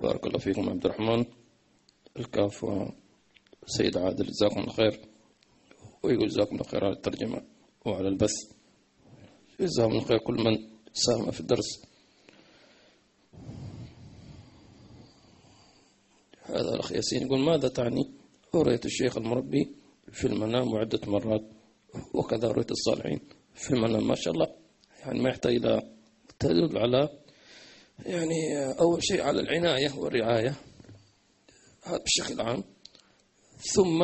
بارك 0.00 0.26
الله 0.26 0.38
فيكم 0.38 0.68
عبد 0.68 0.84
الرحمن. 0.84 1.24
الكاف 2.18 2.64
وسيد 2.64 3.96
عادل 3.96 4.26
جزاكم 4.26 4.60
الله 4.60 4.72
خير. 4.72 5.00
ويقول 6.02 6.28
جزاكم 6.28 6.56
الله 6.56 6.64
خير 6.64 6.84
على 6.84 6.94
الترجمة 6.94 7.42
وعلى 7.86 8.08
البث. 8.08 8.34
جزاهم 9.60 9.90
الله 9.90 10.04
خير 10.04 10.18
كل 10.18 10.34
من 10.34 10.70
ساهم 10.92 11.30
في 11.30 11.40
الدرس. 11.40 11.82
هذا 16.42 16.74
الأخ 16.74 16.92
ياسين 16.92 17.22
يقول 17.22 17.40
ماذا 17.40 17.68
تعني 17.68 18.10
رؤية 18.54 18.80
الشيخ 18.84 19.16
المربي 19.16 19.74
في 20.12 20.26
المنام 20.26 20.76
عدة 20.76 21.00
مرات؟ 21.06 21.44
وكذا 22.14 22.48
رؤية 22.48 22.66
الصالحين 22.70 23.20
في 23.54 23.70
المنام. 23.70 24.08
ما 24.08 24.14
شاء 24.14 24.34
الله 24.34 24.54
يعني 25.00 25.20
ما 25.20 25.30
يحتاج 25.30 25.54
إلى 25.54 25.82
تدل 26.38 26.78
على 26.78 27.08
يعني 28.06 28.64
أول 28.80 29.04
شيء 29.04 29.22
على 29.22 29.40
العناية 29.40 29.92
والرعاية. 29.98 30.54
هذا 31.82 31.98
بشكل 31.98 32.40
عام. 32.40 32.64
ثم 33.74 34.02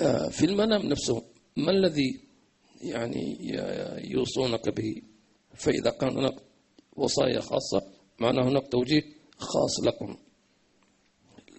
آه، 0.00 0.28
في 0.28 0.46
المنام 0.46 0.82
نفسه 0.86 1.22
ما 1.56 1.70
الذي 1.70 2.20
يعني 2.80 3.38
يوصونك 4.10 4.68
به؟ 4.68 5.02
فإذا 5.54 5.90
كان 5.90 6.18
هناك 6.18 6.34
وصايا 6.96 7.40
خاصة 7.40 7.82
معناه 8.18 8.48
هناك 8.48 8.68
توجيه 8.68 9.02
خاص 9.38 9.80
لكم. 9.84 10.16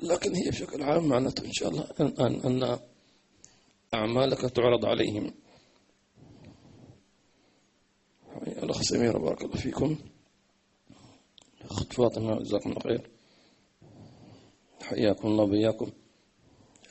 لكن 0.03 0.35
هي 0.35 0.49
بشكل 0.49 0.83
عام 0.83 1.07
معناته 1.07 1.45
إن 1.45 1.51
شاء 1.51 1.69
الله 1.69 1.87
أن, 1.99 2.41
أن 2.45 2.79
أعمالك 3.93 4.41
تعرض 4.41 4.85
عليهم. 4.85 5.33
الأخ 8.69 8.81
سمير 8.81 9.17
بارك 9.17 9.41
الله 9.41 9.57
فيكم. 9.57 9.97
أخت 11.61 11.93
فاطمة 11.93 12.39
جزاكم 12.39 12.69
الله 12.69 12.81
خير 12.81 13.09
حياكم 14.81 15.27
الله 15.27 15.43
وبياكم 15.43 15.91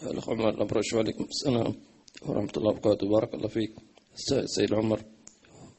الأخ 0.03 0.29
عمر 0.29 0.49
الأبرش 0.49 0.93
وعليكم 0.93 1.25
السلام 1.25 1.75
ورحمة 2.23 2.53
الله 2.57 2.71
وبركاته. 2.71 3.09
بارك 3.09 3.35
الله 3.35 3.49
فيك. 3.49 3.75
سيد 4.47 4.75
عمر 4.75 5.05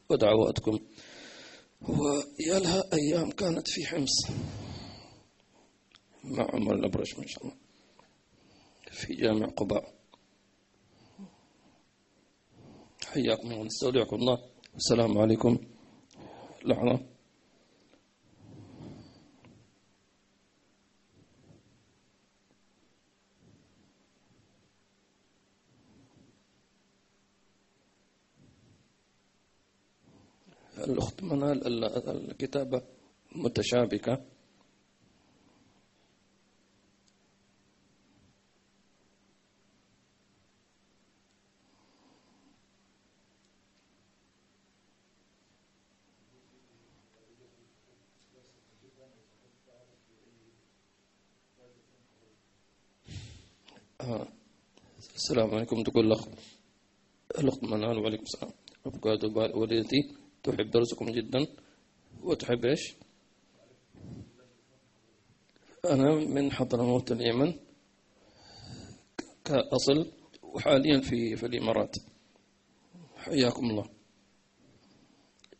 ودعواتكم. 0.08 0.78
ويا 1.88 2.58
لها 2.58 2.82
أيام 2.92 3.30
كانت 3.30 3.68
في 3.68 3.86
حمص. 3.86 4.26
مع 6.24 6.46
عمر 6.54 6.74
الأبرش 6.74 7.18
ما 7.18 7.26
شاء 7.26 7.44
الله. 7.44 7.56
في 8.90 9.14
جامع 9.14 9.46
قباء. 9.46 9.94
حياكم 13.04 13.48
الله 13.50 13.60
ونستودعكم 13.60 14.16
الله. 14.16 14.38
السلام 14.76 15.18
عليكم. 15.18 15.58
لحظة. 16.64 17.00
الأخت 30.78 31.22
منال 31.22 31.84
الكتابة 32.08 32.82
متشابكة 33.36 34.24
آه. 54.00 54.26
السلام 55.30 55.54
عليكم. 55.54 55.82
تقول 55.82 56.06
الأخ 56.06 56.28
الأخت 57.38 57.64
منال 57.64 57.98
وعليكم 57.98 58.22
السلام. 58.22 58.52
أبقى 58.86 59.10
والدتي. 59.54 60.00
تحب 60.42 60.70
درسكم 60.70 61.06
جدا. 61.06 61.46
وتحب 62.22 62.64
إيش؟ 62.66 62.94
أنا 65.84 66.14
من 66.14 66.52
حضرموت 66.52 67.12
اليمن. 67.12 67.54
كأصل. 69.44 70.12
وحاليا 70.42 71.00
في 71.00 71.36
في 71.36 71.46
الإمارات. 71.46 71.96
حياكم 73.16 73.70
الله. 73.70 73.88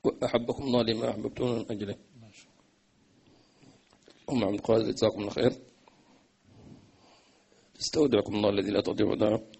وأحبكم 0.05 0.63
الله 0.63 0.83
لما 0.83 1.11
أحببتون 1.11 1.59
من 1.59 1.71
أجله. 1.71 1.97
أم 4.31 4.45
عبد 4.45 4.55
القادر 4.55 4.91
جزاكم 4.91 5.21
الله 5.21 5.31
خير. 5.31 5.53
استودعكم 7.81 8.35
الله 8.35 8.51
الذي 8.51 8.71
لا 8.71 8.81
تضيع 8.81 9.07
ودائعه 9.07 9.60